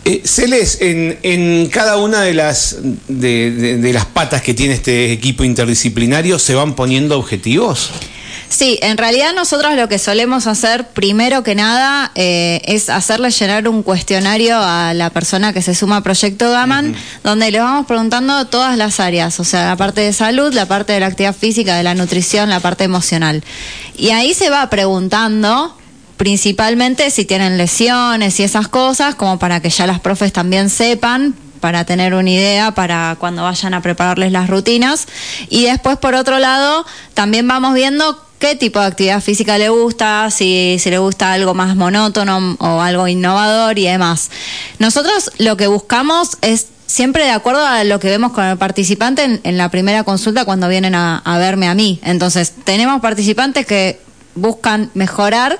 Eh, 0.05 0.21
Celes, 0.25 0.79
en, 0.81 1.19
en, 1.21 1.67
cada 1.69 1.97
una 1.97 2.21
de 2.21 2.33
las, 2.33 2.77
de, 3.07 3.51
de, 3.51 3.77
de 3.77 3.93
las 3.93 4.05
patas 4.05 4.41
que 4.41 4.53
tiene 4.55 4.73
este 4.73 5.11
equipo 5.13 5.43
interdisciplinario, 5.43 6.39
¿se 6.39 6.55
van 6.55 6.75
poniendo 6.75 7.17
objetivos? 7.17 7.91
Sí, 8.49 8.79
en 8.81 8.97
realidad 8.97 9.33
nosotros 9.35 9.75
lo 9.75 9.87
que 9.87 9.99
solemos 9.99 10.47
hacer 10.47 10.87
primero 10.87 11.43
que 11.43 11.53
nada 11.53 12.11
eh, 12.15 12.61
es 12.65 12.89
hacerle 12.89 13.29
llenar 13.29 13.67
un 13.67 13.83
cuestionario 13.83 14.57
a 14.59 14.93
la 14.95 15.11
persona 15.11 15.53
que 15.53 15.61
se 15.61 15.75
suma 15.75 15.97
a 15.97 16.01
Proyecto 16.01 16.49
Gaman, 16.51 16.89
uh 16.89 16.93
-huh. 16.93 16.97
donde 17.23 17.51
le 17.51 17.59
vamos 17.59 17.85
preguntando 17.85 18.45
todas 18.47 18.75
las 18.75 18.99
áreas, 18.99 19.39
o 19.39 19.43
sea, 19.43 19.67
la 19.67 19.75
parte 19.75 20.01
de 20.01 20.13
salud, 20.13 20.51
la 20.53 20.65
parte 20.65 20.93
de 20.93 20.99
la 20.99 21.05
actividad 21.05 21.35
física, 21.35 21.75
de 21.75 21.83
la 21.83 21.93
nutrición, 21.93 22.49
la 22.49 22.59
parte 22.59 22.83
emocional. 22.83 23.43
Y 23.95 24.09
ahí 24.09 24.33
se 24.33 24.49
va 24.49 24.67
preguntando 24.69 25.77
principalmente 26.17 27.11
si 27.11 27.25
tienen 27.25 27.57
lesiones 27.57 28.39
y 28.39 28.43
esas 28.43 28.67
cosas, 28.67 29.15
como 29.15 29.37
para 29.39 29.61
que 29.61 29.69
ya 29.69 29.87
las 29.87 29.99
profes 29.99 30.33
también 30.33 30.69
sepan 30.69 31.35
para 31.61 31.85
tener 31.85 32.13
una 32.13 32.29
idea 32.29 32.71
para 32.71 33.15
cuando 33.19 33.43
vayan 33.43 33.73
a 33.73 33.81
prepararles 33.81 34.31
las 34.31 34.49
rutinas. 34.49 35.07
Y 35.49 35.65
después, 35.65 35.97
por 35.97 36.15
otro 36.15 36.39
lado, 36.39 36.85
también 37.13 37.47
vamos 37.47 37.73
viendo 37.73 38.28
qué 38.39 38.55
tipo 38.55 38.79
de 38.79 38.87
actividad 38.87 39.21
física 39.21 39.57
le 39.57 39.69
gusta, 39.69 40.31
si, 40.31 40.77
si, 40.79 40.89
le 40.89 40.97
gusta 40.97 41.33
algo 41.33 41.53
más 41.53 41.75
monótono 41.75 42.57
o 42.59 42.81
algo 42.81 43.07
innovador 43.07 43.77
y 43.77 43.85
demás. 43.85 44.31
Nosotros 44.79 45.31
lo 45.37 45.57
que 45.57 45.67
buscamos 45.67 46.37
es 46.41 46.67
siempre 46.89 47.23
de 47.23 47.31
acuerdo 47.31 47.63
a 47.65 47.83
lo 47.83 47.99
que 47.99 48.07
vemos 48.07 48.31
con 48.31 48.45
el 48.45 48.57
participante 48.57 49.23
en, 49.23 49.41
en 49.43 49.57
la 49.57 49.69
primera 49.69 50.03
consulta 50.03 50.45
cuando 50.45 50.67
vienen 50.67 50.95
a, 50.95 51.21
verme 51.37 51.67
a 51.67 51.75
mí. 51.75 51.99
Entonces, 52.03 52.53
tenemos 52.63 52.99
participantes 53.01 53.65
que 53.65 53.99
buscan 54.35 54.89
mejorar 54.95 55.59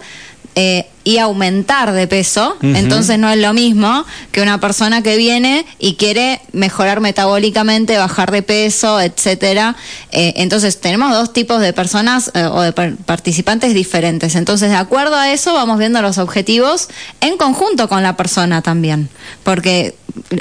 eh, 0.55 0.87
y 1.09 1.17
aumentar 1.17 1.91
de 1.91 2.05
peso, 2.05 2.55
uh 2.61 2.63
-huh. 2.63 2.77
entonces 2.77 3.17
no 3.17 3.31
es 3.31 3.39
lo 3.39 3.51
mismo 3.51 4.05
que 4.31 4.43
una 4.43 4.59
persona 4.59 5.01
que 5.01 5.17
viene 5.17 5.65
y 5.79 5.95
quiere 5.95 6.39
mejorar 6.51 7.01
metabólicamente, 7.01 7.97
bajar 7.97 8.29
de 8.29 8.43
peso, 8.43 9.01
etcétera. 9.01 9.75
Eh, 10.11 10.33
entonces 10.37 10.79
tenemos 10.79 11.11
dos 11.11 11.33
tipos 11.33 11.61
de 11.61 11.73
personas 11.73 12.29
eh, 12.35 12.43
o 12.45 12.61
de 12.61 12.73
participantes 12.73 13.73
diferentes. 13.73 14.35
Entonces, 14.35 14.69
de 14.69 14.75
acuerdo 14.75 15.15
a 15.15 15.31
eso, 15.31 15.55
vamos 15.55 15.79
viendo 15.79 15.99
los 16.03 16.19
objetivos 16.19 16.89
en 17.21 17.37
conjunto 17.37 17.89
con 17.89 18.03
la 18.03 18.15
persona 18.15 18.61
también, 18.61 19.09
porque 19.43 19.95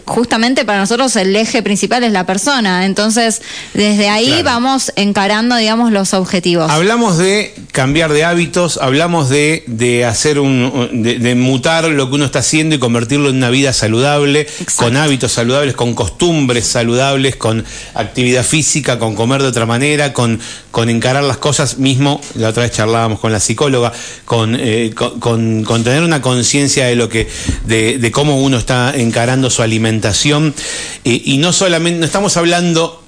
justamente 0.05 0.65
para 0.65 0.81
nosotros 0.81 1.15
el 1.17 1.35
eje 1.35 1.63
principal 1.63 2.05
es 2.05 2.13
la 2.13 2.27
persona. 2.27 2.85
Entonces, 2.85 3.43
desde 3.75 4.09
ahí 4.09 4.27
claro. 4.27 4.45
vamos 4.45 4.93
encarando, 4.97 5.57
digamos, 5.57 5.93
los 5.93 6.15
objetivos. 6.15 6.71
Hablamos 6.71 7.19
de 7.19 7.55
cambiar 7.73 8.13
de 8.13 8.25
hábitos, 8.25 8.79
hablamos 8.81 9.29
de, 9.29 9.65
de 9.67 10.05
hacer 10.05 10.39
un 10.65 11.03
de, 11.03 11.19
de, 11.19 11.35
mutar 11.35 11.85
lo 11.85 12.09
que 12.09 12.17
uno 12.17 12.25
está 12.25 12.41
haciendo 12.41 12.75
y 12.75 12.79
convertirlo 12.79 13.31
en 13.31 13.37
una 13.37 13.51
vida 13.51 13.73
saludable, 13.73 14.41
Exacto. 14.41 14.85
con 14.85 14.97
hábitos 14.97 15.33
saludables, 15.33 15.75
con 15.75 15.95
costumbres 15.95 16.67
saludables, 16.67 17.37
con 17.37 17.65
actividad 17.95 18.45
física, 18.45 18.99
con 18.99 19.15
comer 19.15 19.43
de 19.43 19.49
otra 19.49 19.67
manera, 19.67 20.13
con, 20.13 20.41
con 20.71 20.89
encarar 20.89 21.25
las 21.25 21.39
cosas 21.39 21.79
mismo, 21.79 22.21
la 22.35 22.49
otra 22.49 22.65
vez 22.65 22.73
charlábamos 22.73 23.21
con 23.21 23.33
la 23.33 23.41
psicóloga, 23.41 23.93
con, 24.25 24.57
eh, 24.59 24.93
con, 24.95 25.21
con, 25.21 25.65
con, 25.65 25.85
tener 25.85 26.03
una 26.03 26.23
conciencia 26.23 26.87
de 26.87 26.97
lo 26.97 27.09
que, 27.09 27.29
de, 27.65 27.99
de, 27.99 28.11
cómo 28.11 28.43
uno 28.43 28.59
está 28.59 28.95
encarando 28.95 29.51
su 29.51 29.63
alimentación, 29.63 30.55
eh, 31.05 31.23
y 31.25 31.39
no 31.39 31.53
solamente, 31.53 32.01
no 32.01 32.07
estamos 32.07 32.37
hablando 32.37 33.03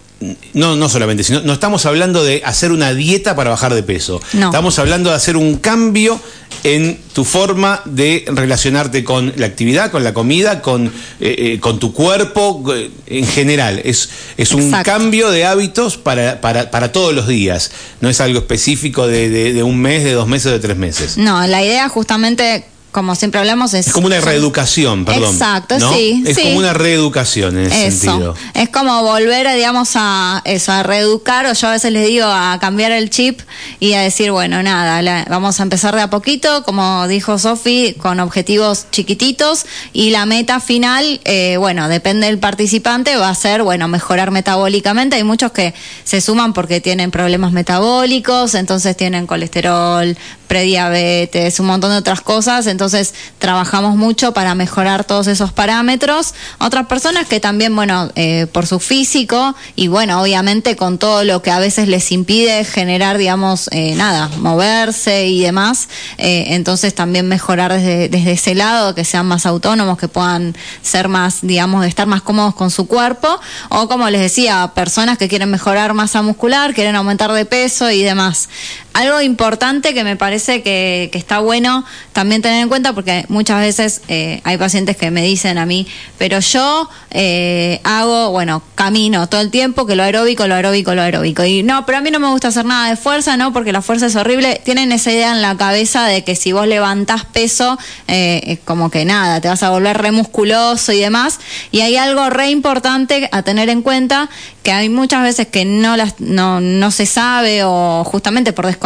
no, 0.53 0.77
no 0.77 0.89
solamente, 0.89 1.25
sino 1.25 1.41
no 1.41 1.55
estamos 1.55 1.87
hablando 1.87 2.23
de 2.23 2.43
hacer 2.45 2.73
una 2.73 2.93
dieta 2.93 3.35
para 3.35 3.51
bajar 3.51 3.75
de 3.75 3.83
peso. 3.83 4.21
No. 4.35 4.47
Estamos 4.47 4.79
hablando 4.79 5.11
de 5.11 5.17
hacer 5.17 5.37
un 5.37 5.57
cambio 5.57 6.21
en 6.63 6.99
tu 7.15 7.25
forma 7.25 7.81
de 7.87 8.25
relacionarte 8.27 9.03
con 9.03 9.33
la 9.37 9.47
actividad, 9.47 9.91
con 9.91 10.05
la 10.05 10.13
comida, 10.13 10.61
con, 10.61 10.89
eh, 10.89 10.91
eh, 11.21 11.61
con 11.61 11.79
tu 11.79 11.95
cuerpo 11.95 12.63
eh, 12.75 12.91
en 13.07 13.27
general. 13.27 13.81
Es, 13.83 14.11
es 14.37 14.53
un 14.53 14.65
Exacto. 14.65 14.91
cambio 14.91 15.31
de 15.31 15.47
hábitos 15.47 15.97
para, 15.97 16.41
para, 16.43 16.71
para, 16.71 16.93
todos 16.93 17.15
los 17.15 17.27
días. 17.27 17.71
No 18.01 18.11
es 18.11 18.21
algo 18.21 18.41
específico 18.41 19.07
de, 19.07 19.31
de, 19.31 19.55
de 19.55 19.63
un 19.63 19.81
mes, 19.81 20.05
de 20.05 20.13
dos 20.13 20.29
meses, 20.29 20.53
de 20.53 20.59
tres 20.59 20.77
meses. 20.77 21.17
No, 21.17 21.47
la 21.47 21.65
idea 21.65 21.89
justamente 21.89 22.65
como 22.93 23.15
siempre 23.15 23.41
hablamos, 23.41 23.75
es... 23.75 23.87
Es 23.87 23.93
como 23.93 24.07
una 24.07 24.21
reeducación, 24.21 25.05
perdón. 25.05 25.33
Exacto, 25.35 25.79
¿no? 25.79 25.93
sí. 25.93 26.25
Es 26.27 26.37
sí. 26.37 26.43
como 26.43 26.59
una 26.59 26.73
reeducación 26.73 27.59
en 27.59 27.67
ese 27.67 27.87
eso. 27.87 28.01
sentido. 28.01 28.35
Es 28.55 28.69
como 28.69 29.03
volver, 29.03 29.49
digamos, 29.55 29.91
a 29.95 30.43
eso, 30.45 30.73
a 30.73 30.83
reeducar, 30.83 31.47
o 31.47 31.53
yo 31.53 31.69
a 31.69 31.73
veces 31.73 31.93
les 31.93 32.07
digo, 32.07 32.27
a 32.27 32.59
cambiar 32.61 32.93
el 32.93 33.11
chip 33.11 33.41
y 33.79 33.95
a 33.95 34.01
decir, 34.01 34.33
bueno, 34.33 34.63
nada, 34.63 35.03
la, 35.03 35.27
vamos 35.29 35.61
a 35.61 35.63
empezar 35.63 35.95
de 35.95 36.03
a 36.03 36.11
poquito, 36.11 36.65
como 36.65 37.07
dijo 37.09 37.39
Sofi, 37.39 37.95
con 37.99 38.21
objetivos 38.21 38.87
chiquititos 38.91 39.67
y 39.93 40.11
la 40.11 40.27
meta 40.27 40.61
final, 40.61 41.21
eh, 41.25 41.57
bueno, 41.59 41.89
depende 41.89 42.27
del 42.27 42.39
participante, 42.39 43.17
va 43.17 43.29
a 43.29 43.35
ser, 43.35 43.63
bueno, 43.63 43.89
mejorar 43.89 44.31
metabólicamente. 44.31 45.17
Hay 45.17 45.25
muchos 45.25 45.53
que 45.53 45.75
se 46.05 46.21
suman 46.21 46.53
porque 46.53 46.81
tienen 46.81 47.11
problemas 47.11 47.53
metabólicos, 47.53 48.55
entonces 48.55 48.97
tienen 48.97 49.27
colesterol, 49.27 50.17
prediabetes, 50.51 51.61
un 51.61 51.67
montón 51.67 51.93
de 51.93 51.99
otras 51.99 52.23
cosas, 52.23 52.67
entonces 52.67 53.15
trabajamos 53.39 53.95
mucho 53.95 54.33
para 54.33 54.57
mejorar 54.57 55.05
todos 55.05 55.29
esos 55.29 55.53
parámetros. 55.53 56.35
Otras 56.59 56.87
personas 56.87 57.29
que 57.29 57.39
también, 57.39 57.77
bueno, 57.77 58.11
eh, 58.17 58.49
por 58.51 58.67
su 58.67 58.81
físico 58.81 59.55
y 59.77 59.87
bueno, 59.87 60.21
obviamente 60.21 60.75
con 60.75 60.99
todo 60.99 61.23
lo 61.23 61.41
que 61.41 61.53
a 61.53 61.61
veces 61.61 61.87
les 61.87 62.11
impide 62.11 62.65
generar, 62.65 63.17
digamos, 63.17 63.69
eh, 63.71 63.95
nada, 63.95 64.29
moverse 64.39 65.29
y 65.29 65.41
demás, 65.41 65.89
eh, 66.19 66.47
entonces 66.49 66.97
también 66.97 67.29
mejorar 67.29 67.73
desde, 67.73 68.09
desde 68.09 68.33
ese 68.33 68.57
lado, 68.57 68.97
que 68.97 69.05
sean 69.05 69.27
más 69.27 69.47
autónomos, 69.47 69.99
que 69.99 70.09
puedan 70.09 70.57
ser 70.83 71.07
más, 71.07 71.43
digamos, 71.43 71.87
estar 71.87 72.09
más 72.09 72.23
cómodos 72.23 72.57
con 72.57 72.73
su 72.73 72.89
cuerpo, 72.89 73.29
o 73.69 73.87
como 73.87 74.11
les 74.11 74.21
decía, 74.21 74.73
personas 74.75 75.17
que 75.17 75.29
quieren 75.29 75.49
mejorar 75.49 75.95
masa 75.95 76.23
muscular, 76.23 76.75
quieren 76.75 76.97
aumentar 76.97 77.31
de 77.31 77.45
peso 77.45 77.89
y 77.89 78.03
demás. 78.03 78.49
Algo 78.93 79.21
importante 79.21 79.95
que 79.95 80.03
me 80.03 80.17
parece 80.17 80.63
que, 80.63 81.11
está 81.13 81.39
bueno 81.39 81.85
también 82.13 82.43
tener 82.43 82.63
en 82.63 82.69
cuenta, 82.69 82.93
porque 82.93 83.25
muchas 83.29 83.61
veces 83.61 84.03
eh, 84.09 84.41
hay 84.45 84.57
pacientes 84.57 84.97
que 84.97 85.11
me 85.11 85.23
dicen 85.23 85.59
a 85.59 85.67
mí, 85.67 85.87
pero 86.19 86.41
yo 86.41 86.89
eh, 87.11 87.81
hago, 87.85 88.31
bueno, 88.31 88.63
camino 88.75 89.29
todo 89.29 89.41
el 89.41 89.51
tiempo, 89.51 89.87
que 89.87 89.95
lo 89.95 90.03
aeróbico, 90.03 90.47
lo 90.49 90.55
aeróbico, 90.55 90.95
lo 90.95 91.03
aeróbico. 91.03 91.45
Y 91.45 91.63
no, 91.63 91.87
pero 91.87 91.99
a 91.99 92.01
mí 92.01 92.11
no 92.11 92.19
me 92.19 92.29
gusta 92.29 92.49
hacer 92.49 92.65
nada 92.65 92.91
de 92.91 92.97
fuerza, 92.97 93.37
¿no? 93.37 93.53
Porque 93.53 93.73
la 93.73 93.83
fuerza 93.83 94.07
es 94.07 94.17
horrible. 94.17 94.61
Tienen 94.65 94.91
esa 94.91 95.13
idea 95.13 95.33
en 95.33 95.43
la 95.43 95.57
cabeza 95.57 96.07
de 96.07 96.25
que 96.25 96.35
si 96.35 96.53
vos 96.53 96.67
levantás 96.67 97.25
peso, 97.25 97.79
eh, 98.09 98.59
como 98.65 98.91
que 98.91 99.05
nada, 99.05 99.41
te 99.41 99.49
vas 99.49 99.63
a 99.63 99.71
volver 99.71 99.99
re 99.99 100.11
musculoso 100.11 100.93
y 100.93 100.99
demás. 100.99 101.39
Y 101.71 101.81
hay 101.81 101.97
algo 101.97 102.29
re 102.29 102.51
importante 102.51 103.29
a 103.31 103.43
tener 103.43 103.69
en 103.69 103.83
cuenta, 103.83 104.29
que 104.63 104.73
hay 104.73 104.89
muchas 104.89 105.23
veces 105.23 105.47
que 105.47 105.65
no, 105.65 105.97
las, 105.97 106.21
no, 106.21 106.61
no 106.61 106.91
se 106.91 107.07
sabe 107.07 107.63
o 107.65 108.05
justamente 108.05 108.53
por 108.53 108.67
desconocimiento, 108.67 108.80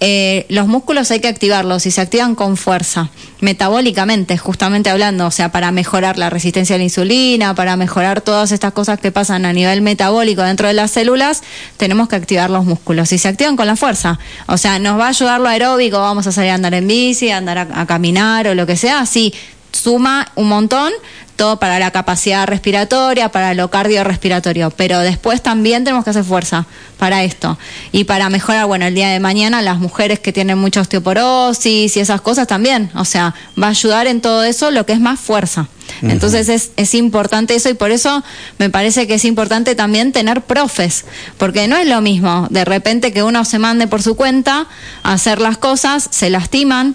eh, 0.00 0.46
los 0.48 0.68
músculos 0.68 1.10
hay 1.10 1.20
que 1.20 1.28
activarlos 1.28 1.86
y 1.86 1.90
se 1.90 2.00
activan 2.00 2.34
con 2.34 2.56
fuerza, 2.56 3.10
metabólicamente, 3.40 4.38
justamente 4.38 4.90
hablando, 4.90 5.26
o 5.26 5.30
sea, 5.30 5.50
para 5.50 5.72
mejorar 5.72 6.18
la 6.18 6.30
resistencia 6.30 6.76
a 6.76 6.78
la 6.78 6.84
insulina, 6.84 7.54
para 7.54 7.76
mejorar 7.76 8.20
todas 8.20 8.52
estas 8.52 8.72
cosas 8.72 9.00
que 9.00 9.10
pasan 9.10 9.46
a 9.46 9.52
nivel 9.52 9.80
metabólico 9.80 10.42
dentro 10.42 10.68
de 10.68 10.74
las 10.74 10.90
células, 10.90 11.42
tenemos 11.76 12.08
que 12.08 12.16
activar 12.16 12.50
los 12.50 12.64
músculos 12.64 13.12
y 13.12 13.18
se 13.18 13.28
activan 13.28 13.56
con 13.56 13.66
la 13.66 13.76
fuerza. 13.76 14.18
O 14.46 14.58
sea, 14.58 14.78
nos 14.78 14.98
va 14.98 15.06
a 15.06 15.08
ayudar 15.08 15.40
lo 15.40 15.48
aeróbico, 15.48 15.98
vamos 15.98 16.26
a 16.26 16.32
salir 16.32 16.50
a 16.50 16.54
andar 16.54 16.74
en 16.74 16.86
bici, 16.86 17.30
a 17.30 17.38
andar 17.38 17.58
a, 17.58 17.80
a 17.80 17.86
caminar 17.86 18.48
o 18.48 18.54
lo 18.54 18.66
que 18.66 18.76
sea, 18.76 19.06
sí, 19.06 19.34
suma 19.74 20.32
un 20.34 20.48
montón, 20.48 20.92
todo 21.36 21.58
para 21.58 21.78
la 21.78 21.90
capacidad 21.90 22.46
respiratoria, 22.46 23.30
para 23.30 23.54
lo 23.54 23.68
cardiorrespiratorio, 23.68 24.70
pero 24.70 25.00
después 25.00 25.42
también 25.42 25.84
tenemos 25.84 26.04
que 26.04 26.10
hacer 26.10 26.24
fuerza 26.24 26.66
para 26.98 27.24
esto. 27.24 27.58
Y 27.92 28.04
para 28.04 28.30
mejorar, 28.30 28.66
bueno, 28.66 28.86
el 28.86 28.94
día 28.94 29.08
de 29.08 29.20
mañana 29.20 29.60
las 29.62 29.78
mujeres 29.78 30.20
que 30.20 30.32
tienen 30.32 30.58
mucha 30.58 30.80
osteoporosis 30.80 31.96
y 31.96 32.00
esas 32.00 32.20
cosas 32.20 32.46
también, 32.46 32.90
o 32.94 33.04
sea, 33.04 33.34
va 33.60 33.66
a 33.66 33.70
ayudar 33.70 34.06
en 34.06 34.20
todo 34.20 34.44
eso 34.44 34.70
lo 34.70 34.86
que 34.86 34.92
es 34.92 35.00
más 35.00 35.18
fuerza. 35.18 35.66
Entonces 36.02 36.48
es, 36.48 36.70
es 36.76 36.94
importante 36.94 37.54
eso 37.54 37.68
y 37.68 37.74
por 37.74 37.90
eso 37.90 38.24
me 38.58 38.70
parece 38.70 39.06
que 39.06 39.14
es 39.14 39.24
importante 39.24 39.74
también 39.74 40.12
tener 40.12 40.40
profes, 40.40 41.04
porque 41.36 41.68
no 41.68 41.76
es 41.76 41.86
lo 41.86 42.00
mismo 42.00 42.46
de 42.50 42.64
repente 42.64 43.12
que 43.12 43.22
uno 43.22 43.44
se 43.44 43.58
mande 43.58 43.86
por 43.86 44.02
su 44.02 44.16
cuenta 44.16 44.66
a 45.02 45.12
hacer 45.12 45.40
las 45.40 45.58
cosas, 45.58 46.08
se 46.10 46.30
lastiman, 46.30 46.94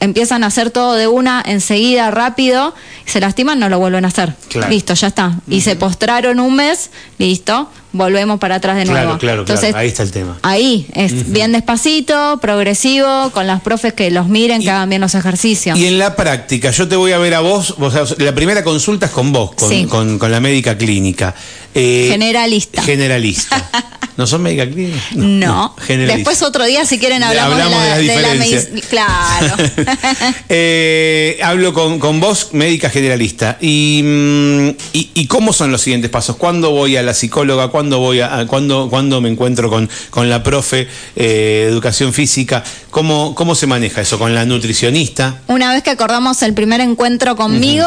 empiezan 0.00 0.44
a 0.44 0.48
hacer 0.48 0.70
todo 0.70 0.94
de 0.94 1.06
una 1.06 1.42
enseguida, 1.44 2.10
rápido, 2.10 2.74
se 3.06 3.20
lastiman, 3.20 3.58
no 3.58 3.68
lo 3.68 3.78
vuelven 3.78 4.04
a 4.04 4.08
hacer. 4.08 4.34
Claro. 4.48 4.70
Listo, 4.70 4.94
ya 4.94 5.08
está. 5.08 5.40
Y 5.48 5.54
uh 5.54 5.58
-huh. 5.58 5.62
se 5.62 5.76
postraron 5.76 6.40
un 6.40 6.56
mes, 6.56 6.90
listo, 7.18 7.68
volvemos 7.92 8.38
para 8.40 8.56
atrás 8.56 8.76
de 8.76 8.84
nuevo. 8.86 9.02
Claro, 9.04 9.18
claro, 9.18 9.40
Entonces, 9.42 9.68
claro. 9.70 9.78
Ahí 9.82 9.88
está 9.88 10.02
el 10.02 10.10
tema. 10.10 10.38
Ahí, 10.42 10.86
es 10.94 11.30
bien 11.32 11.52
despacito, 11.52 12.38
progresivo, 12.40 13.30
con 13.30 13.46
las 13.46 13.60
profes 13.60 13.92
que 13.92 14.10
los 14.10 14.28
miren, 14.28 14.62
que 14.62 14.70
hagan 14.70 14.88
bien 14.88 15.00
los 15.00 15.14
ejercicios. 15.14 15.78
Y 15.78 15.86
en 15.86 15.98
la 15.98 16.16
práctica, 16.16 16.70
yo 16.70 16.88
te 16.88 16.96
voy 16.96 17.12
a 17.12 17.18
ver 17.18 17.34
a 17.34 17.40
vos, 17.40 17.74
vos 17.78 18.16
la 18.18 18.34
primera 18.34 18.64
consulta 18.64 19.06
es 19.06 19.12
con 19.12 19.32
vos, 19.32 19.54
con, 19.54 19.68
Sí. 19.68 19.84
con- 19.86 20.18
con 20.18 20.30
la 20.32 20.40
médica 20.40 20.76
clínica. 20.76 21.34
Eh, 21.74 22.08
Generalista. 22.10 22.82
Generalista. 22.82 23.70
¿No 24.16 24.28
son 24.28 24.42
médica 24.42 24.64
clínica? 24.70 24.96
No. 25.16 25.74
generalista. 25.80 26.16
Después 26.18 26.42
otro 26.42 26.64
día, 26.64 26.84
si 26.86 27.00
quieren, 27.00 27.24
hablamos, 27.24 27.54
hablamos 27.54 27.82
de 27.82 27.88
las 27.88 27.98
de 27.98 28.04
la, 28.06 28.12
diferencias. 28.32 28.68
medic- 28.70 28.84
Claro. 28.88 29.56
Eh, 30.48 31.38
hablo 31.42 31.72
con, 31.72 31.98
con 31.98 32.20
vos, 32.20 32.50
médica 32.52 32.90
generalista. 32.90 33.58
Y, 33.60 34.02
mm, 34.04 34.68
y, 34.92 35.10
y 35.14 35.26
cómo 35.26 35.52
son 35.52 35.72
los 35.72 35.80
siguientes 35.82 36.10
pasos? 36.10 36.36
¿Cuándo 36.36 36.70
voy 36.70 36.96
a 36.96 37.02
la 37.04 37.14
psicóloga? 37.14 37.68
¿Cuándo 37.68 37.98
voy 37.98 38.20
a, 38.20 38.38
a- 38.38 38.46
cuándo, 38.46 38.88
cuándo 38.90 39.20
me 39.20 39.28
encuentro 39.28 39.70
con, 39.70 39.88
con 40.10 40.28
la 40.30 40.42
profe 40.42 40.88
eh, 41.16 41.66
educación 41.68 42.12
física? 42.12 42.62
¿Cómo, 42.90 43.34
¿Cómo 43.34 43.54
se 43.54 43.66
maneja 43.66 44.00
eso? 44.00 44.18
¿Con 44.18 44.34
la 44.34 44.44
nutricionista? 44.44 45.40
Una 45.46 45.72
vez 45.72 45.82
que 45.82 45.90
acordamos 45.90 46.42
el 46.42 46.54
primer 46.54 46.80
encuentro 46.80 47.36
conmigo, 47.36 47.86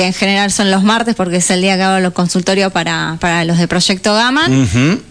que 0.00 0.06
en 0.06 0.14
general 0.14 0.50
son 0.50 0.70
los 0.70 0.82
martes 0.82 1.14
porque 1.14 1.36
es 1.36 1.50
el 1.50 1.60
día 1.60 1.76
que 1.76 1.82
hago 1.82 2.00
los 2.00 2.14
consultorios 2.14 2.72
para, 2.72 3.18
para 3.20 3.44
los 3.44 3.58
de 3.58 3.68
Proyecto 3.68 4.14
Gama, 4.14 4.48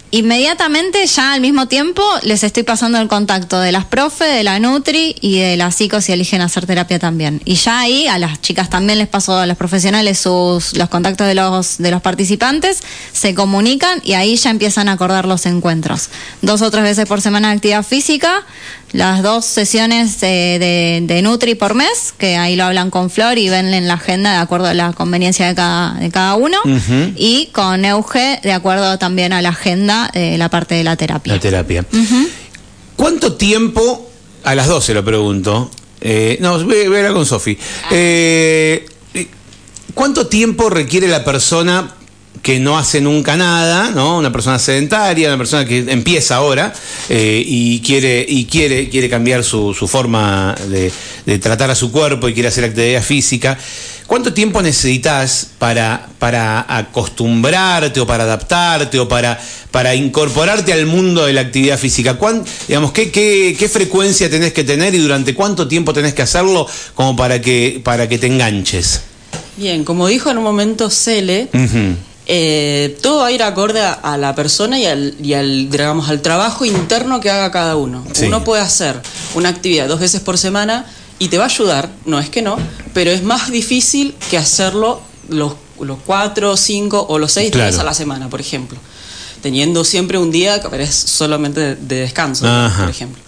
inmediatamente 0.09 1.05
ya 1.05 1.33
al 1.33 1.41
mismo 1.41 1.67
tiempo 1.67 2.01
les 2.23 2.43
estoy 2.43 2.63
pasando 2.63 2.97
el 2.97 3.07
contacto 3.07 3.59
de 3.59 3.71
las 3.71 3.85
profe, 3.85 4.25
de 4.25 4.43
la 4.43 4.57
Nutri 4.57 5.15
y 5.21 5.37
de 5.37 5.57
las 5.57 5.75
psicos 5.75 6.05
si 6.05 6.13
eligen 6.13 6.41
hacer 6.41 6.65
terapia 6.65 6.97
también. 6.97 7.39
Y 7.45 7.53
ya 7.53 7.81
ahí 7.81 8.07
a 8.07 8.17
las 8.17 8.41
chicas 8.41 8.71
también 8.71 8.97
les 8.97 9.07
paso 9.07 9.37
a 9.37 9.45
los 9.45 9.57
profesionales 9.57 10.17
sus 10.17 10.75
los 10.75 10.89
contactos 10.89 11.27
de 11.27 11.35
los 11.35 11.77
de 11.77 11.91
los 11.91 12.01
participantes, 12.01 12.81
se 13.13 13.35
comunican 13.35 14.01
y 14.03 14.13
ahí 14.13 14.37
ya 14.37 14.49
empiezan 14.49 14.89
a 14.89 14.93
acordar 14.93 15.27
los 15.27 15.45
encuentros. 15.45 16.09
Dos 16.41 16.63
o 16.63 16.71
tres 16.71 16.83
veces 16.83 17.05
por 17.05 17.21
semana 17.21 17.49
de 17.49 17.57
actividad 17.57 17.83
física, 17.83 18.43
las 18.91 19.21
dos 19.21 19.45
sesiones 19.45 20.19
de, 20.19 20.57
de, 20.59 21.01
de 21.05 21.21
Nutri 21.21 21.55
por 21.55 21.75
mes, 21.75 22.13
que 22.17 22.37
ahí 22.37 22.55
lo 22.55 22.63
hablan 22.63 22.89
con 22.89 23.09
Flor 23.09 23.37
y 23.37 23.49
ven 23.49 23.73
en 23.73 23.87
la 23.87 23.95
agenda 23.95 24.31
de 24.31 24.37
acuerdo 24.37 24.67
a 24.67 24.73
la 24.73 24.93
conveniencia 24.93 25.47
de 25.47 25.55
cada, 25.55 25.93
de 25.93 26.09
cada 26.09 26.35
uno, 26.35 26.57
y 27.15 27.47
con 27.51 27.85
Euge 27.85 28.39
de 28.41 28.51
acuerdo 28.51 28.97
también 28.97 29.33
a 29.33 29.41
la 29.41 29.49
agenda 29.49 30.09
de 30.13 30.37
la 30.37 30.49
parte 30.49 30.75
de 30.75 30.83
la 30.83 30.95
terapia. 30.95 31.33
La 31.33 31.39
terapia. 31.39 31.85
¿Cuánto 32.95 33.33
tiempo, 33.35 34.09
a 34.43 34.55
las 34.55 34.67
12 34.67 34.93
lo 34.93 35.05
pregunto, 35.05 35.69
eh, 36.01 36.37
no, 36.41 36.53
voy, 36.63 36.87
voy 36.87 36.95
a 36.95 36.99
hablar 36.99 37.13
con 37.13 37.25
Sofi, 37.25 37.57
Eh, 37.91 38.85
eh, 39.13 39.27
¿cuánto 39.93 40.27
tiempo 40.27 40.69
requiere 40.69 41.07
la 41.07 41.23
persona 41.23 41.95
que 42.41 42.59
no 42.59 42.77
hace 42.77 43.01
nunca 43.01 43.35
nada, 43.35 43.91
¿no? 43.91 44.17
Una 44.17 44.31
persona 44.31 44.57
sedentaria, 44.59 45.27
una 45.27 45.37
persona 45.37 45.65
que 45.65 45.79
empieza 45.79 46.37
ahora 46.37 46.73
eh, 47.09 47.43
y 47.45 47.79
quiere 47.81 48.25
y 48.27 48.45
quiere 48.45 48.87
quiere 48.89 49.09
cambiar 49.09 49.43
su, 49.43 49.73
su 49.73 49.87
forma 49.87 50.55
de, 50.69 50.91
de 51.25 51.39
tratar 51.39 51.69
a 51.69 51.75
su 51.75 51.91
cuerpo 51.91 52.29
y 52.29 52.33
quiere 52.33 52.47
hacer 52.49 52.63
actividad 52.63 53.03
física. 53.03 53.57
¿Cuánto 54.07 54.33
tiempo 54.33 54.61
necesitas 54.63 55.49
para, 55.59 56.07
para 56.17 56.65
acostumbrarte 56.77 57.99
o 57.99 58.07
para 58.07 58.23
adaptarte 58.23 58.97
o 58.99 59.07
para, 59.07 59.39
para 59.69 59.93
incorporarte 59.93 60.73
al 60.73 60.85
mundo 60.87 61.25
de 61.25 61.33
la 61.33 61.41
actividad 61.41 61.77
física? 61.77 62.15
¿Cuán- 62.17 62.43
digamos, 62.67 62.91
¿qué, 62.91 63.11
qué, 63.11 63.55
qué 63.59 63.69
frecuencia 63.69 64.29
tenés 64.29 64.53
que 64.53 64.63
tener 64.63 64.95
y 64.95 64.97
durante 64.97 65.35
cuánto 65.35 65.67
tiempo 65.67 65.93
tenés 65.93 66.13
que 66.15 66.23
hacerlo 66.23 66.65
como 66.95 67.15
para 67.15 67.39
que, 67.41 67.81
para 67.83 68.07
que 68.09 68.17
te 68.17 68.27
enganches? 68.27 69.01
Bien, 69.57 69.83
como 69.83 70.07
dijo 70.07 70.31
en 70.31 70.37
un 70.37 70.43
momento 70.43 70.89
Cele. 70.89 71.49
Eh, 72.31 72.95
todo 73.01 73.21
va 73.21 73.27
a 73.27 73.31
ir 73.31 73.41
acorde 73.41 73.81
a, 73.81 73.91
a 73.91 74.15
la 74.15 74.35
persona 74.35 74.77
y 74.77 74.85
al, 74.85 75.15
y 75.19 75.33
al, 75.33 75.69
digamos, 75.71 76.09
al 76.09 76.21
trabajo 76.21 76.63
interno 76.63 77.19
que 77.19 77.31
haga 77.31 77.49
cada 77.51 77.75
uno. 77.75 78.05
Sí. 78.13 78.25
Uno 78.27 78.43
puede 78.43 78.61
hacer 78.61 79.01
una 79.33 79.49
actividad 79.49 79.87
dos 79.87 79.99
veces 79.99 80.21
por 80.21 80.37
semana 80.37 80.85
y 81.17 81.29
te 81.29 81.39
va 81.39 81.45
a 81.45 81.47
ayudar, 81.47 81.89
no 82.05 82.19
es 82.19 82.29
que 82.29 82.43
no, 82.43 82.57
pero 82.93 83.09
es 83.09 83.23
más 83.23 83.49
difícil 83.51 84.13
que 84.29 84.37
hacerlo 84.37 85.01
los, 85.27 85.53
los 85.81 85.97
cuatro, 86.05 86.55
cinco 86.55 87.03
o 87.09 87.17
los 87.17 87.31
seis 87.31 87.51
días 87.51 87.79
a 87.79 87.83
la 87.83 87.95
semana, 87.95 88.29
por 88.29 88.39
ejemplo. 88.39 88.77
Teniendo 89.41 89.83
siempre 89.83 90.19
un 90.19 90.29
día 90.29 90.61
que 90.61 90.83
es 90.83 90.93
solamente 90.93 91.59
de, 91.61 91.75
de 91.75 91.95
descanso, 92.01 92.45
Ajá. 92.47 92.83
por 92.83 92.91
ejemplo. 92.91 93.21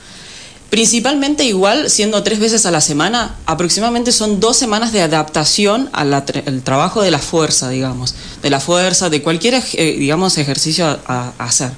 Principalmente 0.71 1.43
igual, 1.43 1.89
siendo 1.89 2.23
tres 2.23 2.39
veces 2.39 2.65
a 2.65 2.71
la 2.71 2.79
semana, 2.79 3.35
aproximadamente 3.45 4.13
son 4.13 4.39
dos 4.39 4.55
semanas 4.55 4.93
de 4.93 5.01
adaptación 5.01 5.89
al 5.91 6.23
trabajo 6.63 7.01
de 7.01 7.11
la 7.11 7.19
fuerza, 7.19 7.67
digamos, 7.69 8.15
de 8.41 8.49
la 8.49 8.61
fuerza, 8.61 9.09
de 9.09 9.21
cualquier, 9.21 9.61
eh, 9.73 9.95
digamos, 9.99 10.37
ejercicio 10.37 10.85
a, 11.07 11.33
hacer. 11.39 11.71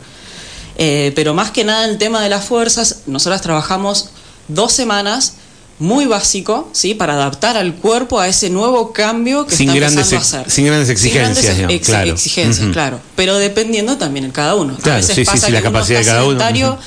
Eh, 0.78 1.12
pero 1.16 1.34
más 1.34 1.50
que 1.50 1.64
nada 1.64 1.86
el 1.86 1.98
tema 1.98 2.22
de 2.22 2.30
las 2.30 2.46
fuerzas, 2.46 2.98
nosotras 3.08 3.42
trabajamos 3.42 4.10
dos 4.48 4.72
semanas 4.74 5.34
muy 5.80 6.06
básico, 6.06 6.70
¿sí? 6.72 6.94
Para 6.94 7.14
adaptar 7.14 7.58
al 7.58 7.74
cuerpo 7.74 8.20
a 8.20 8.28
ese 8.28 8.52
nuevo 8.52 8.94
cambio 8.94 9.48
que 9.48 9.56
Sin 9.56 9.70
está 9.70 9.80
grandes 9.80 10.12
empezando 10.12 10.38
a 10.38 10.42
hacer. 10.42 10.52
sin 10.54 10.66
grandes 10.68 10.90
exigencias, 10.90 11.58
ex- 11.68 11.88
claro. 11.88 12.12
exigencias, 12.14 12.64
Ujú. 12.66 12.74
claro. 12.74 13.00
Pero 13.16 13.40
dependiendo 13.40 13.98
también 13.98 14.26
en 14.26 14.32
cada 14.32 14.54
uno. 14.54 14.78
Claro, 14.78 14.94
a 14.94 15.02
veces 15.02 15.16
sí, 15.16 15.26
pasa 15.26 15.48
sí, 15.48 15.52
la 15.52 15.62
que 15.64 15.68
uno 15.68 15.74
capacidad 15.80 16.00
está 16.02 16.14
de 16.14 16.18
cada 16.20 16.30
uno. 16.30 16.78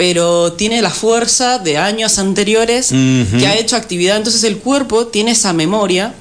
Pero 0.00 0.54
tiene 0.54 0.80
la 0.80 0.88
fuerza 0.88 1.58
de 1.58 1.76
años 1.76 2.18
anteriores 2.18 2.90
Ujú. 2.90 3.36
que 3.38 3.46
ha 3.46 3.54
hecho 3.58 3.76
actividad, 3.76 4.16
entonces 4.16 4.44
el 4.44 4.56
cuerpo 4.56 5.08
tiene 5.08 5.32
esa 5.32 5.52
memoria 5.52 6.14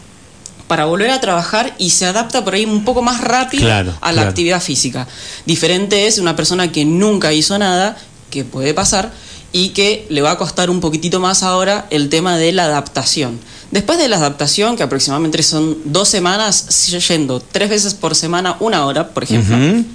para 0.68 0.84
volver 0.84 1.10
a 1.12 1.22
trabajar 1.22 1.74
y 1.78 1.92
se 1.92 2.06
adapta 2.06 2.44
por 2.44 2.56
ahí 2.56 2.66
un 2.66 2.84
poco 2.84 3.02
más 3.02 3.22
rápido 3.22 3.64
Claro, 3.64 3.92
a 4.02 4.08
la 4.12 4.14
claro. 4.16 4.30
actividad 4.32 4.62
física. 4.62 5.08
Diferente 5.46 6.08
es 6.08 6.18
una 6.18 6.36
persona 6.36 6.70
que 6.74 6.84
nunca 6.84 7.32
hizo 7.32 7.58
nada, 7.58 7.98
que 8.30 8.44
puede 8.44 8.74
pasar, 8.74 9.14
y 9.54 9.70
que 9.70 10.06
le 10.10 10.22
va 10.22 10.32
a 10.32 10.38
costar 10.38 10.70
un 10.70 10.82
poquitito 10.82 11.22
más 11.22 11.42
ahora 11.42 11.88
el 11.90 12.10
tema 12.10 12.38
de 12.38 12.52
la 12.52 12.66
adaptación. 12.66 13.40
Después 13.72 13.98
de 13.98 14.10
la 14.10 14.18
adaptación, 14.18 14.76
que 14.76 14.84
aproximadamente 14.84 15.42
son 15.42 15.78
dos 15.86 16.10
semanas, 16.10 16.66
yendo 17.08 17.40
tres 17.40 17.70
veces 17.70 17.94
por 17.94 18.14
semana, 18.14 18.58
una 18.60 18.86
hora, 18.86 19.08
por 19.14 19.24
ejemplo, 19.24 19.56
Ujú. 19.56 19.86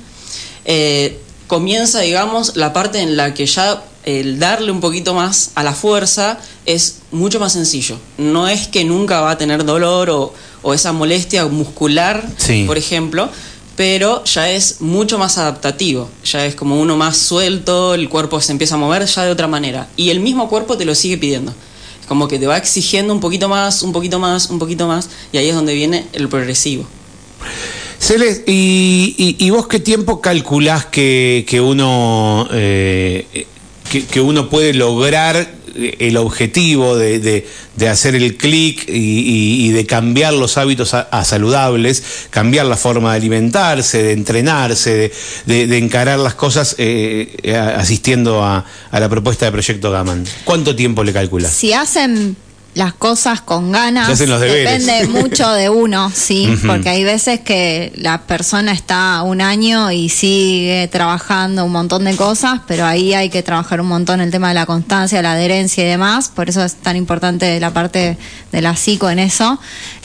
eh, 0.65 1.21
comienza, 1.55 2.01
digamos, 2.01 2.57
la 2.57 2.73
parte 2.73 2.99
en 3.01 3.17
la 3.17 3.33
que 3.33 3.47
ya 3.47 3.85
el 4.05 4.41
darle 4.41 4.73
un 4.73 4.81
poquito 4.81 5.15
más 5.15 5.53
a 5.55 5.63
la 5.63 5.73
fuerza 5.73 6.39
es 6.67 6.97
mucho 7.13 7.39
más 7.39 7.53
sencillo. 7.53 7.97
No 8.19 8.49
es 8.49 8.67
que 8.67 8.85
nunca 8.85 9.21
va 9.21 9.31
a 9.31 9.39
tener 9.39 9.65
dolor 9.65 10.11
o, 10.11 10.35
o 10.63 10.75
esa 10.75 10.93
molestia 10.93 11.47
muscular, 11.47 12.27
Sí. 12.39 12.65
por 12.67 12.77
ejemplo, 12.77 13.29
pero 13.77 14.25
ya 14.25 14.51
es 14.51 14.81
mucho 14.81 15.17
más 15.17 15.39
adaptativo. 15.39 16.09
Ya 16.25 16.45
es 16.45 16.57
como 16.57 16.81
uno 16.81 16.97
más 16.97 17.17
suelto, 17.19 17.95
el 17.95 18.09
cuerpo 18.09 18.41
se 18.41 18.51
empieza 18.51 18.75
a 18.75 18.79
mover 18.79 19.07
ya 19.07 19.23
de 19.25 19.31
otra 19.31 19.47
manera. 19.47 19.87
Y 19.97 20.11
el 20.11 20.19
mismo 20.19 20.49
cuerpo 20.49 20.77
te 20.77 20.85
lo 20.85 20.95
sigue 20.97 21.19
pidiendo. 21.19 21.53
Es 22.01 22.07
como 22.09 22.27
que 22.27 22.41
te 22.41 22.49
va 22.49 22.57
exigiendo 22.57 23.15
un 23.15 23.21
poquito 23.21 23.49
más, 23.49 23.83
un 23.83 23.93
poquito 23.93 24.19
más, 24.19 24.51
un 24.51 24.59
poquito 24.59 24.89
más, 24.89 25.09
y 25.33 25.39
ahí 25.39 25.49
es 25.51 25.55
donde 25.55 25.73
viene 25.75 26.07
el 26.15 26.29
progresivo. 26.29 26.85
Celeste, 28.05 28.45
¿y, 28.53 29.15
y- 29.17 29.47
y 29.47 29.51
vos 29.51 29.67
qué 29.67 29.81
tiempo 29.81 30.21
calculás 30.21 30.85
que, 30.87 31.47
que 31.49 31.61
uno 31.61 32.47
eh, 32.53 33.47
que, 34.11 34.21
uno 34.21 34.51
puede 34.51 34.75
lograr 34.75 35.49
el 35.77 36.17
objetivo 36.19 36.97
de, 36.97 37.19
de- 37.19 37.47
de 37.77 37.89
hacer 37.89 38.15
el 38.15 38.37
clic 38.37 38.85
y, 38.89 39.71
de 39.71 39.87
cambiar 39.87 40.35
los 40.35 40.59
hábitos 40.59 40.93
a, 40.95 41.25
saludables, 41.25 42.03
cambiar 42.31 42.67
la 42.67 42.77
forma 42.77 43.11
de 43.13 43.17
alimentarse, 43.17 44.03
de 44.03 44.13
entrenarse, 44.13 45.11
de, 45.47 45.67
de- 45.67 45.79
encarar 45.79 46.19
las 46.19 46.35
cosas 46.35 46.77
eh, 46.79 47.35
eh, 47.43 47.57
asistiendo 47.57 48.45
a, 48.45 48.65
a 48.91 49.01
la 49.01 49.09
propuesta 49.09 49.47
de 49.47 49.53
Proyecto 49.53 49.91
Gaman? 49.91 50.25
¿Cuánto 50.45 50.77
tiempo 50.77 51.03
le 51.03 51.13
calculás? 51.13 51.53
Si 51.53 51.73
hacen 51.73 52.37
las 52.75 52.93
cosas 52.93 53.41
con 53.41 53.73
ganas, 53.73 54.07
Si 54.07 54.13
hacen 54.13 54.31
los 54.31 54.41
deberes. 54.41 54.85
depende 54.85 55.09
mucho 55.21 55.51
de 55.53 55.71
uno, 55.71 56.11
sí, 56.13 56.59
porque 56.67 56.89
hay 56.89 57.05
veces 57.05 57.41
que 57.41 57.93
la 57.97 58.23
persona 58.23 58.73
está 58.73 59.23
un 59.23 59.41
año 59.41 59.93
y 59.93 60.09
sigue 60.09 60.89
trabajando 60.89 61.65
un 61.65 61.73
montón 61.73 62.05
de 62.05 62.17
cosas, 62.17 62.61
pero 62.67 62.85
ahí 62.85 63.15
hay 63.15 63.31
que 63.31 63.43
trabajar 63.43 63.81
un 63.81 63.87
montón 63.87 64.21
el 64.21 64.31
tema 64.31 64.49
de 64.49 64.55
la 64.55 64.67
constancia, 64.67 65.23
la 65.23 65.33
adherencia 65.33 65.85
y 65.85 65.87
demás, 65.87 66.29
por 66.29 66.49
eso 66.49 66.65
es 66.65 66.75
tan 66.75 66.97
importante 66.97 67.59
la 67.61 67.73
parte 67.73 68.19
de 68.51 68.61
la 68.61 68.77
psico 68.77 69.09
en 69.09 69.21
eso. 69.21 69.59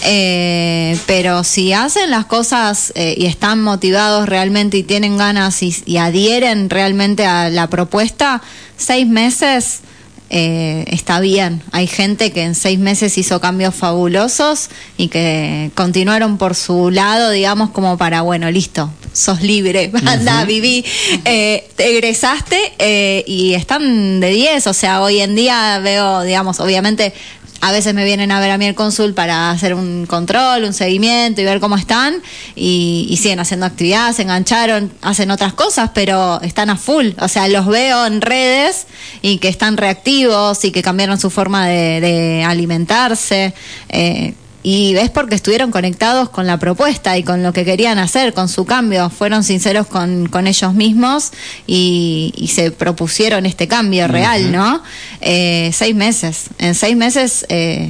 Eh, 0.04 0.98
pero 1.08 1.44
si 1.44 1.74
hacen 1.74 2.12
las 2.12 2.26
cosas 2.26 2.92
eh, 2.96 3.16
y 3.18 3.26
están 3.26 3.62
motivados 3.62 4.30
realmente 4.30 4.78
y 4.78 4.84
tienen 4.84 5.18
ganas 5.18 5.62
y, 5.64 5.76
y 5.86 5.98
adhieren 5.98 6.70
realmente 6.70 7.26
a 7.26 7.50
la 7.50 7.68
propuesta, 7.68 8.42
seis 8.78 9.08
meses 9.08 9.82
eh, 10.30 10.86
está 10.88 11.20
bien. 11.20 11.62
Hay 11.72 11.88
gente 11.88 12.32
que 12.32 12.44
en 12.44 12.56
seis 12.56 12.78
meses 12.78 13.18
hizo 13.18 13.42
cambios 13.42 13.74
fabulosos 13.74 14.70
y 14.98 15.08
que 15.08 15.72
continuaron 15.76 16.38
por 16.38 16.56
su 16.56 16.92
lado, 16.92 17.32
digamos, 17.32 17.72
como 17.72 17.98
para, 17.98 18.22
bueno, 18.22 18.52
listo, 18.52 18.92
sos 19.12 19.42
libre, 19.42 19.92
anda, 20.06 20.46
viví, 20.46 20.86
eh, 21.26 21.68
te 21.76 21.92
egresaste 21.92 22.74
eh, 22.78 23.24
y 23.26 23.56
están 23.56 24.20
de 24.20 24.30
10. 24.30 24.68
O 24.68 24.74
sea, 24.74 25.02
hoy 25.02 25.20
en 25.20 25.36
día 25.36 25.80
veo, 25.80 26.22
digamos, 26.22 26.60
obviamente 26.60 27.14
a 27.62 27.72
veces 27.72 27.94
me 27.94 28.06
vienen 28.06 28.32
a 28.32 28.40
ver 28.40 28.52
a 28.52 28.58
mí 28.58 28.66
el 28.66 28.76
consul 28.76 29.14
para 29.14 29.52
hacer 29.52 29.74
un 29.74 30.06
control, 30.06 30.64
un 30.64 30.74
seguimiento 30.74 31.42
y 31.42 31.46
ver 31.46 31.60
cómo 31.60 31.76
están 31.76 32.22
y, 32.56 33.08
y, 33.10 33.18
siguen 33.18 33.40
haciendo 33.40 33.66
actividades, 33.66 34.16
se 34.18 34.22
engancharon, 34.24 34.92
hacen 35.02 35.32
otras 35.32 35.54
cosas, 35.54 35.92
pero 35.94 36.42
están 36.42 36.70
a 36.70 36.78
full. 36.78 37.10
O 37.20 37.28
sea, 37.28 37.48
los 37.48 37.66
veo 37.68 38.06
en 38.06 38.22
redes 38.22 38.88
y 39.22 39.38
que 39.38 39.50
están 39.50 39.78
reactivos 39.78 40.64
y 40.66 40.72
que 40.72 40.82
cambiaron 40.82 41.20
su 41.20 41.30
forma 41.30 41.68
de, 41.68 42.02
de 42.02 42.44
alimentarse. 42.44 43.54
Eh, 43.90 44.34
y 44.62 44.96
es 44.98 45.10
porque 45.10 45.36
estuvieron 45.36 45.72
conectados 45.72 46.30
con 46.30 46.46
la 46.46 46.58
propuesta 46.58 47.18
y 47.18 47.24
con 47.24 47.44
lo 47.44 47.54
que 47.54 47.64
querían 47.64 47.98
hacer, 47.98 48.34
con 48.34 48.50
su 48.50 48.66
cambio. 48.66 49.10
Fueron 49.10 49.44
sinceros 49.44 49.88
con, 49.88 50.28
con 50.28 50.48
ellos 50.48 50.74
mismos 50.74 51.32
y, 51.66 52.34
y, 52.36 52.48
se 52.50 52.72
propusieron 52.72 53.46
este 53.46 53.68
cambio 53.68 54.08
real, 54.08 54.52
¿no? 54.52 54.84
Eh, 55.22 55.72
seis 55.74 55.96
meses. 55.96 56.46
En 56.58 56.76
seis 56.76 56.98
meses, 56.98 57.46
eh, 57.48 57.90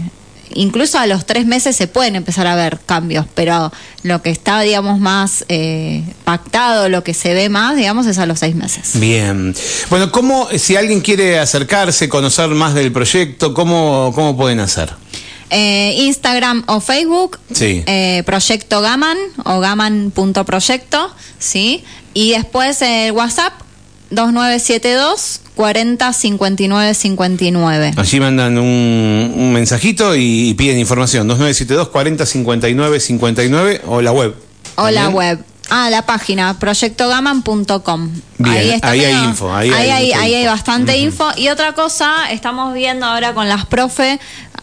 incluso 0.54 1.00
a 1.00 1.08
los 1.08 1.26
tres 1.26 1.46
meses 1.46 1.76
se 1.76 1.88
pueden 1.88 2.16
empezar 2.16 2.46
a 2.46 2.56
ver 2.56 2.80
cambios, 2.86 3.26
pero 3.34 3.72
lo 4.04 4.22
que 4.22 4.30
está, 4.30 4.62
digamos, 4.62 5.00
más 5.00 5.46
eh, 5.50 6.04
pactado, 6.24 6.88
lo 6.90 7.04
que 7.04 7.14
se 7.14 7.34
ve 7.34 7.50
más, 7.50 7.76
digamos, 7.76 8.06
es 8.06 8.18
a 8.20 8.26
los 8.26 8.40
seis 8.40 8.56
meses. 8.56 8.92
Bien. 9.00 9.56
Bueno, 9.90 10.12
¿cómo, 10.12 10.48
si 10.58 10.76
alguien 10.76 11.02
quiere 11.02 11.40
acercarse, 11.40 12.10
conocer 12.10 12.50
más 12.50 12.74
del 12.76 12.92
proyecto, 12.92 13.54
cómo, 13.54 14.12
cómo 14.14 14.38
pueden 14.38 14.60
hacer? 14.60 14.94
Eh, 15.52 15.96
Instagram 15.98 16.64
o 16.68 16.80
Facebook, 16.80 17.40
sí. 17.54 17.84
eh, 17.88 18.22
Proyecto 18.26 18.82
Gaman 18.82 19.18
o 19.46 19.60
gaman.proyecto, 19.60 21.12
¿sí? 21.40 21.84
Y 22.14 22.32
después 22.32 22.82
el 22.84 23.12
WhatsApp 23.14 23.54
2972 24.12 25.42
40 25.56 26.14
59 26.14 26.94
59. 26.94 27.92
Allí 27.98 28.20
mandan 28.20 28.58
un, 28.58 29.34
un 29.36 29.54
mensajito 29.54 30.16
y, 30.16 30.50
y, 30.50 30.54
piden 30.54 30.80
información. 30.80 31.28
2972 31.28 31.90
40 31.90 32.26
59 32.26 33.00
59 33.00 33.82
o 33.88 34.02
la 34.02 34.12
web. 34.12 34.36
O 34.76 34.84
¿también? 34.84 35.04
la 35.04 35.10
web. 35.10 35.46
Ah, 35.72 35.90
la 35.92 36.02
página, 36.04 36.58
proyectogaman.com. 36.58 38.10
Ahí, 38.44 38.70
está 38.72 38.90
ahí 38.90 39.06
hay 39.06 39.24
info. 39.26 39.54
Ahí, 39.54 39.70
ahí, 39.70 39.90
hay, 39.92 40.12
ahí 40.14 40.34
hay, 40.36 40.46
bastante 40.48 40.94
uh 40.94 40.96
-huh. 40.96 41.04
info. 41.04 41.28
Y 41.38 41.50
otra 41.50 41.74
cosa, 41.74 42.32
estamos 42.32 42.74
viendo 42.74 43.06
ahora 43.06 43.34
con 43.36 43.48
las 43.48 43.68
profe 43.68 44.20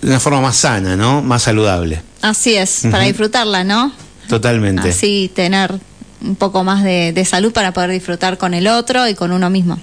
de 0.00 0.08
una 0.08 0.20
forma 0.20 0.40
más 0.40 0.56
sana, 0.56 0.96
¿no? 0.96 1.22
Más 1.22 1.42
saludable. 1.42 2.00
Así 2.22 2.54
es, 2.56 2.80
para 2.82 2.98
uh 2.98 3.00
-huh. 3.02 3.06
disfrutarla, 3.08 3.62
¿no? 3.64 3.92
Totalmente. 4.28 4.88
Así 4.88 5.30
tener 5.34 5.74
un 6.20 6.36
poco 6.36 6.64
más 6.64 6.82
de, 6.82 7.12
de, 7.12 7.24
salud 7.24 7.52
para 7.52 7.72
poder 7.72 7.90
disfrutar 7.90 8.38
con 8.38 8.54
el 8.54 8.68
otro 8.68 9.08
y 9.08 9.14
con 9.14 9.32
uno 9.32 9.50
mismo. 9.50 9.78